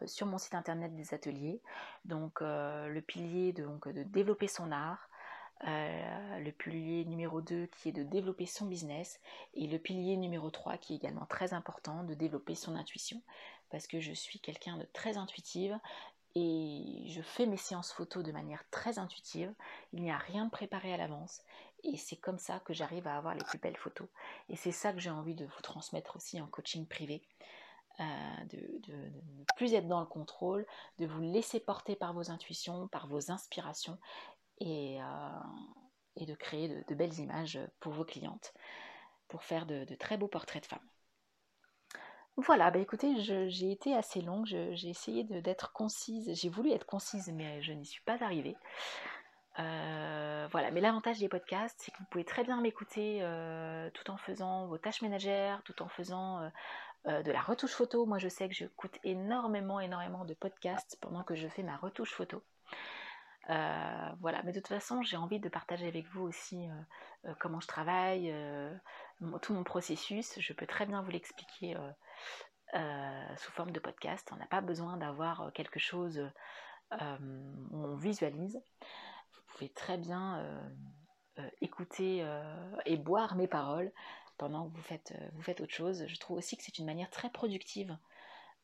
euh, 0.00 0.06
sur 0.06 0.26
mon 0.26 0.38
site 0.38 0.54
internet 0.54 0.94
des 0.94 1.14
ateliers. 1.14 1.60
Donc 2.04 2.42
euh, 2.42 2.88
le 2.88 3.00
pilier 3.00 3.52
donc, 3.52 3.88
de 3.88 4.02
développer 4.02 4.48
son 4.48 4.70
art, 4.70 5.08
le 5.62 6.50
pilier 6.50 7.04
numéro 7.04 7.40
2 7.40 7.66
qui 7.66 7.90
est 7.90 7.92
de 7.92 8.02
développer 8.02 8.46
son 8.46 8.66
business 8.66 9.20
et 9.54 9.66
le 9.66 9.78
pilier 9.78 10.16
numéro 10.16 10.50
3 10.50 10.78
qui 10.78 10.94
est 10.94 10.96
également 10.96 11.26
très 11.26 11.52
important 11.52 12.04
de 12.04 12.14
développer 12.14 12.54
son 12.54 12.76
intuition 12.76 13.20
parce 13.70 13.86
que 13.86 14.00
je 14.00 14.12
suis 14.12 14.40
quelqu'un 14.40 14.76
de 14.76 14.86
très 14.92 15.16
intuitive 15.16 15.78
et 16.34 17.04
je 17.06 17.22
fais 17.22 17.46
mes 17.46 17.56
séances 17.56 17.92
photos 17.92 18.22
de 18.22 18.32
manière 18.32 18.64
très 18.70 18.98
intuitive. 18.98 19.52
Il 19.92 20.02
n'y 20.02 20.10
a 20.10 20.18
rien 20.18 20.44
de 20.44 20.50
préparé 20.50 20.92
à 20.92 20.96
l'avance 20.96 21.42
et 21.82 21.96
c'est 21.96 22.16
comme 22.16 22.38
ça 22.38 22.60
que 22.60 22.72
j'arrive 22.72 23.06
à 23.06 23.16
avoir 23.16 23.34
les 23.34 23.44
plus 23.44 23.58
belles 23.58 23.76
photos. 23.76 24.08
Et 24.48 24.56
c'est 24.56 24.72
ça 24.72 24.92
que 24.92 25.00
j'ai 25.00 25.10
envie 25.10 25.34
de 25.34 25.46
vous 25.46 25.62
transmettre 25.62 26.16
aussi 26.16 26.40
en 26.40 26.46
coaching 26.46 26.86
privé. 26.86 27.22
Euh, 27.98 28.44
de, 28.50 28.92
ne 28.92 29.44
plus 29.56 29.74
être 29.74 29.88
dans 29.88 30.00
le 30.00 30.06
contrôle, 30.06 30.64
de 30.98 31.06
vous 31.06 31.20
laisser 31.20 31.60
porter 31.60 31.96
par 31.96 32.14
vos 32.14 32.30
intuitions, 32.30 32.88
par 32.88 33.06
vos 33.08 33.30
inspirations 33.30 33.98
et, 34.60 35.00
euh, 35.00 36.24
de 36.24 36.34
créer 36.34 36.68
de, 36.68 36.94
belles 36.94 37.18
images 37.18 37.58
pour 37.80 37.92
vos 37.92 38.04
clientes, 38.04 38.52
pour 39.28 39.42
faire 39.42 39.66
de, 39.66 39.86
très 39.94 40.16
beaux 40.16 40.28
portraits 40.28 40.62
de 40.62 40.68
femmes. 40.68 40.88
Voilà, 42.36 42.70
bah 42.70 42.78
écoutez, 42.78 43.20
j'ai 43.20 43.70
été 43.70 43.94
assez 43.94 44.20
longue, 44.20 44.46
j'ai 44.46 44.88
essayé 44.88 45.24
d'être 45.24 45.72
concise, 45.72 46.30
j'ai 46.34 46.48
voulu 46.48 46.70
être 46.70 46.86
concise, 46.86 47.30
mais 47.34 47.60
je 47.60 47.72
n'y 47.72 47.84
suis 47.84 48.02
pas 48.02 48.22
arrivée. 48.22 48.56
Euh, 49.58 50.48
voilà, 50.50 50.70
mais 50.70 50.80
l'avantage 50.80 51.18
des 51.18 51.28
podcasts, 51.28 51.78
c'est 51.80 51.90
que 51.90 51.98
vous 51.98 52.06
pouvez 52.10 52.24
très 52.24 52.44
bien 52.44 52.60
m'écouter 52.60 53.18
euh, 53.20 53.90
tout 53.90 54.10
en 54.10 54.16
faisant 54.16 54.66
vos 54.68 54.78
tâches 54.78 55.02
ménagères, 55.02 55.62
tout 55.64 55.82
en 55.82 55.88
faisant 55.88 56.50
de 57.06 57.30
la 57.30 57.40
retouche 57.40 57.72
photo. 57.72 58.06
Moi, 58.06 58.18
je 58.18 58.28
sais 58.28 58.48
que 58.48 58.54
j'écoute 58.54 58.98
énormément, 59.04 59.80
énormément 59.80 60.24
de 60.24 60.34
podcasts 60.34 60.98
pendant 61.00 61.24
que 61.24 61.34
je 61.34 61.48
fais 61.48 61.62
ma 61.62 61.76
retouche 61.76 62.12
photo. 62.12 62.42
Voilà, 63.48 64.42
mais 64.44 64.52
de 64.52 64.60
toute 64.60 64.68
façon, 64.68 65.02
j'ai 65.02 65.16
envie 65.16 65.40
de 65.40 65.48
partager 65.48 65.86
avec 65.88 66.06
vous 66.08 66.22
aussi 66.22 66.68
comment 67.38 67.60
je 67.60 67.66
travaille, 67.66 68.34
tout 69.42 69.54
mon 69.54 69.64
processus. 69.64 70.38
Je 70.38 70.52
peux 70.52 70.66
très 70.66 70.86
bien 70.86 71.02
vous 71.02 71.10
l'expliquer 71.10 71.76
sous 72.72 73.52
forme 73.52 73.72
de 73.72 73.80
podcast. 73.80 74.28
On 74.32 74.36
n'a 74.36 74.46
pas 74.46 74.60
besoin 74.60 74.96
d'avoir 74.96 75.52
quelque 75.52 75.80
chose 75.80 76.20
où 76.92 76.96
on 77.76 77.96
visualise 77.96 78.60
très 79.68 79.98
bien 79.98 80.38
euh, 80.38 80.68
euh, 81.38 81.50
écouter 81.60 82.20
euh, 82.22 82.76
et 82.86 82.96
boire 82.96 83.36
mes 83.36 83.46
paroles 83.46 83.92
pendant 84.38 84.68
que 84.68 84.74
vous 84.74 84.82
faites, 84.82 85.14
vous 85.34 85.42
faites 85.42 85.60
autre 85.60 85.74
chose. 85.74 86.04
Je 86.06 86.18
trouve 86.18 86.38
aussi 86.38 86.56
que 86.56 86.62
c'est 86.62 86.78
une 86.78 86.86
manière 86.86 87.10
très 87.10 87.30
productive 87.30 87.96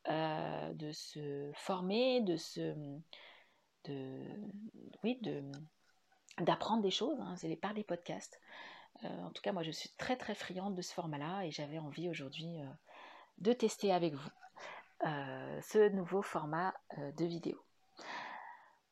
de 0.07 0.91
se 0.93 1.51
former, 1.53 2.21
de 2.21 2.37
se, 2.37 2.73
oui, 5.03 5.19
d'apprendre 6.39 6.83
des 6.83 6.91
choses. 6.91 7.19
Hein, 7.19 7.35
c'est 7.37 7.55
par 7.55 7.73
les 7.73 7.83
podcasts. 7.83 8.39
en 9.03 9.31
tout 9.31 9.41
cas, 9.41 9.51
moi, 9.51 9.63
je 9.63 9.71
suis 9.71 9.89
très 9.97 10.15
très 10.15 10.35
friande 10.35 10.75
de 10.75 10.81
ce 10.81 10.93
format-là 10.93 11.45
et 11.45 11.51
j'avais 11.51 11.79
envie 11.79 12.09
aujourd'hui 12.09 12.59
de 13.37 13.53
tester 13.53 13.91
avec 13.93 14.13
vous 14.13 14.29
ce 15.03 15.89
nouveau 15.89 16.21
format 16.21 16.73
de 16.97 17.25
vidéo. 17.25 17.63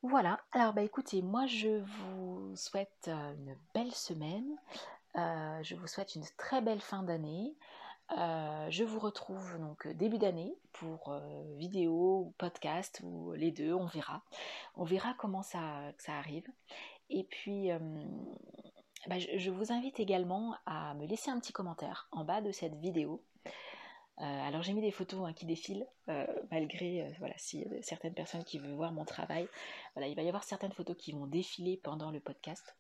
Voilà, 0.08 0.40
alors 0.52 0.74
bah 0.74 0.84
écoutez, 0.84 1.24
moi 1.24 1.48
je 1.48 1.80
vous 1.82 2.56
souhaite 2.56 3.08
euh, 3.08 3.34
une 3.34 3.58
belle 3.74 3.92
semaine, 3.92 4.46
euh, 5.16 5.64
je 5.64 5.76
vous 5.76 5.88
souhaite 5.88 6.14
une 6.14 6.26
très 6.38 6.62
belle 6.62 6.80
fin 6.80 7.02
d'année. 7.02 7.56
Euh, 8.12 8.68
je 8.70 8.84
vous 8.84 9.00
retrouve 9.00 9.60
donc 9.60 9.88
début 9.88 10.18
d'année 10.18 10.56
pour 10.74 11.18
vidéo 11.58 12.28
ou 12.28 12.34
podcast 12.38 13.02
ou 13.04 13.34
les 13.34 13.52
deux, 13.52 13.74
on 13.74 13.88
verra. 13.88 14.22
On 14.76 14.84
verra 14.84 15.14
comment 15.18 15.44
ça, 15.44 15.92
ça 15.98 16.14
arrive. 16.18 16.48
Et 17.10 17.24
puis, 17.24 17.70
bah, 19.08 19.18
je 19.20 19.52
vous 19.52 19.72
invite 19.72 20.00
également 20.00 20.56
à 20.66 20.94
me 20.96 21.06
laisser 21.06 21.32
un 21.32 21.40
petit 21.40 21.54
commentaire 21.54 22.08
en 22.12 22.24
bas 22.24 22.42
de 22.42 22.52
cette 22.52 22.76
vidéo 22.76 23.22
euh, 24.22 24.24
alors 24.24 24.62
j'ai 24.62 24.72
mis 24.72 24.82
des 24.82 24.92
photos 24.92 25.28
hein, 25.28 25.34
qui 25.34 25.46
défilent, 25.46 25.86
euh, 26.08 26.26
malgré, 26.50 27.04
euh, 27.04 27.10
voilà, 27.20 27.34
si 27.38 27.66
certaines 27.82 28.14
personnes 28.14 28.46
qui 28.46 28.60
veulent 28.60 28.76
voir 28.76 28.94
mon 28.94 29.04
travail, 29.04 29.48
voilà, 29.94 30.08
il 30.08 30.16
va 30.16 30.22
y 30.22 30.28
avoir 30.28 30.44
certaines 30.44 30.72
photos 30.72 30.96
qui 30.98 31.12
vont 31.12 31.28
défiler 31.28 31.78
pendant 31.84 32.12
le 32.12 32.20
podcast. 32.20 32.76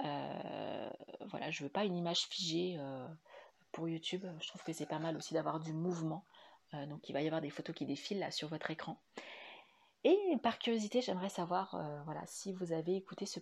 voilà, 0.00 1.50
je 1.50 1.62
veux 1.62 1.70
pas 1.70 1.84
une 1.84 1.96
image 1.96 2.26
figée 2.26 2.78
YouTube, 3.78 4.24
je 4.40 4.48
trouve 4.48 4.62
que 4.62 4.72
c'est 4.72 4.86
pas 4.86 4.98
mal 4.98 5.16
aussi 5.16 5.34
d'avoir 5.34 5.60
du 5.60 5.72
mouvement. 5.72 6.24
donc 6.88 7.08
il 7.08 7.12
va 7.12 7.22
y 7.22 7.26
avoir 7.26 7.40
des 7.40 7.50
photos 7.50 7.74
qui 7.74 7.86
défilent 7.86 8.20
là 8.20 8.30
sur 8.30 8.48
votre 8.48 8.70
écran. 8.70 8.98
Et 10.04 10.18
par 10.42 10.58
curiosité, 10.58 11.00
j'aimerais 11.00 11.28
savoir 11.28 11.76
voilà, 12.04 12.22
si 12.26 12.52
vous 12.52 12.72
avez 12.72 12.96
écouté 12.96 13.26
ce 13.26 13.40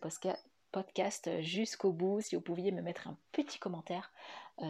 podcast 0.71 1.41
jusqu'au 1.41 1.93
bout, 1.93 2.21
si 2.21 2.35
vous 2.37 2.41
pouviez 2.41 2.73
me 2.73 2.83
mettre 2.83 3.09
un 3.09 3.17
petit 3.33 3.59
commentaire 3.59 4.13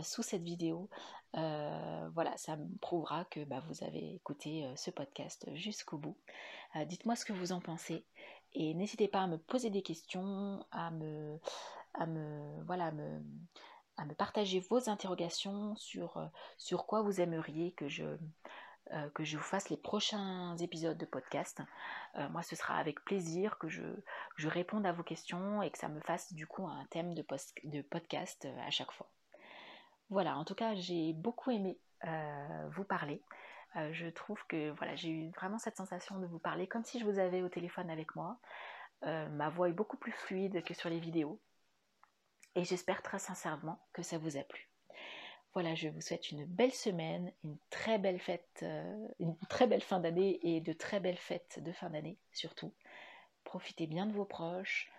sous 0.02 0.22
cette 0.22 0.42
vidéo 0.42 0.88
euh, 1.36 2.10
voilà, 2.14 2.36
ça 2.36 2.56
me 2.56 2.76
prouvera 2.78 3.24
que 3.26 3.44
bah, 3.44 3.62
vous 3.66 3.84
avez 3.84 4.14
écouté 4.14 4.66
euh, 4.66 4.76
ce 4.76 4.90
podcast 4.90 5.48
jusqu'au 5.54 5.96
bout. 5.96 6.16
Euh, 6.76 6.84
dites-moi 6.84 7.16
ce 7.16 7.24
que 7.24 7.32
vous 7.32 7.52
en 7.52 7.60
pensez 7.60 8.04
et 8.54 8.74
n'hésitez 8.74 9.08
pas 9.08 9.22
à 9.22 9.26
me 9.26 9.38
poser 9.38 9.70
des 9.70 9.82
questions, 9.82 10.64
à 10.72 10.90
me, 10.90 11.38
à 11.94 12.06
me, 12.06 12.62
voilà, 12.64 12.92
me, 12.92 13.22
à 13.96 14.04
me 14.04 14.14
partager 14.14 14.60
vos 14.60 14.88
interrogations 14.88 15.76
sur, 15.76 16.30
sur 16.58 16.86
quoi 16.86 17.02
vous 17.02 17.20
aimeriez 17.20 17.72
que 17.72 17.88
je, 17.88 18.04
que 19.14 19.24
je 19.24 19.36
vous 19.36 19.42
fasse 19.42 19.68
les 19.70 19.76
prochains 19.76 20.56
épisodes 20.58 20.98
de 20.98 21.04
podcast. 21.04 21.62
moi, 22.30 22.42
ce 22.42 22.56
sera 22.56 22.76
avec 22.76 23.04
plaisir 23.04 23.58
que 23.58 23.68
je, 23.68 23.82
je 24.36 24.48
réponde 24.48 24.86
à 24.86 24.92
vos 24.92 25.02
questions 25.02 25.62
et 25.62 25.70
que 25.70 25.78
ça 25.78 25.88
me 25.88 26.00
fasse 26.00 26.32
du 26.32 26.46
coup 26.46 26.66
un 26.66 26.84
thème 26.90 27.14
de, 27.14 27.82
podcast 27.82 28.48
à 28.66 28.70
chaque 28.70 28.92
fois. 28.92 29.08
Voilà, 30.12 30.36
en 30.36 30.44
tout 30.44 30.54
cas, 30.54 30.74
j'ai 30.74 31.14
beaucoup 31.14 31.50
aimé 31.50 31.78
euh, 32.04 32.68
vous 32.72 32.84
parler. 32.84 33.22
Euh, 33.76 33.90
je 33.92 34.06
trouve 34.08 34.38
que 34.46 34.70
voilà, 34.72 34.94
j'ai 34.94 35.08
eu 35.08 35.30
vraiment 35.30 35.58
cette 35.58 35.76
sensation 35.76 36.18
de 36.18 36.26
vous 36.26 36.38
parler 36.38 36.66
comme 36.66 36.84
si 36.84 36.98
je 36.98 37.04
vous 37.04 37.18
avais 37.18 37.42
au 37.42 37.48
téléphone 37.48 37.88
avec 37.88 38.14
moi. 38.14 38.36
Euh, 39.04 39.28
ma 39.30 39.48
voix 39.48 39.68
est 39.68 39.72
beaucoup 39.72 39.96
plus 39.96 40.12
fluide 40.12 40.62
que 40.64 40.74
sur 40.74 40.90
les 40.90 41.00
vidéos. 41.00 41.40
Et 42.54 42.64
j'espère 42.64 43.02
très 43.02 43.18
sincèrement 43.18 43.78
que 43.92 44.02
ça 44.02 44.18
vous 44.18 44.36
a 44.36 44.42
plu. 44.42 44.68
Voilà, 45.54 45.74
je 45.74 45.88
vous 45.88 46.00
souhaite 46.00 46.30
une 46.30 46.46
belle 46.46 46.72
semaine, 46.72 47.32
une 47.44 47.58
très 47.70 47.98
belle 47.98 48.18
fête, 48.18 48.64
une 49.18 49.36
très 49.48 49.66
belle 49.66 49.82
fin 49.82 50.00
d'année 50.00 50.38
et 50.42 50.60
de 50.60 50.72
très 50.72 50.98
belles 50.98 51.18
fêtes 51.18 51.62
de 51.62 51.72
fin 51.72 51.90
d'année 51.90 52.16
surtout. 52.32 52.72
Profitez 53.44 53.86
bien 53.86 54.06
de 54.06 54.12
vos 54.12 54.24
proches, 54.24 54.90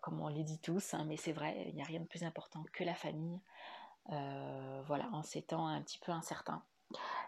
comme 0.00 0.20
on 0.20 0.28
les 0.28 0.42
dit 0.42 0.58
tous, 0.58 0.94
hein, 0.94 1.04
mais 1.06 1.18
c'est 1.18 1.32
vrai, 1.32 1.66
il 1.68 1.74
n'y 1.74 1.82
a 1.82 1.86
rien 1.86 2.00
de 2.00 2.06
plus 2.06 2.24
important 2.24 2.64
que 2.72 2.82
la 2.82 2.94
famille. 2.94 3.40
Euh, 4.10 4.82
voilà, 4.86 5.08
en 5.12 5.22
ces 5.22 5.42
temps 5.42 5.66
un 5.66 5.80
petit 5.80 5.98
peu 5.98 6.12
incertains. 6.12 6.62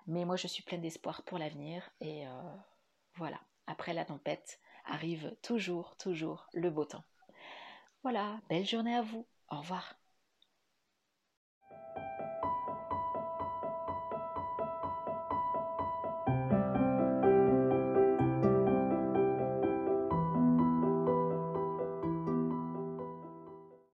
Mais 0.06 0.24
moi, 0.24 0.36
je 0.36 0.46
suis 0.46 0.62
pleine 0.62 0.80
d'espoir 0.80 1.22
pour 1.22 1.38
l'avenir 1.38 1.88
et 2.00 2.26
euh, 2.26 2.56
voilà, 3.14 3.40
après 3.66 3.94
la 3.94 4.04
tempête 4.04 4.60
arrive 4.84 5.34
toujours, 5.42 5.96
toujours 5.96 6.48
le 6.52 6.70
beau 6.70 6.84
temps. 6.84 7.04
Voilà, 8.04 8.40
belle 8.48 8.64
journée 8.64 8.94
à 8.94 9.02
vous. 9.02 9.26
Au 9.50 9.58
revoir. 9.58 9.98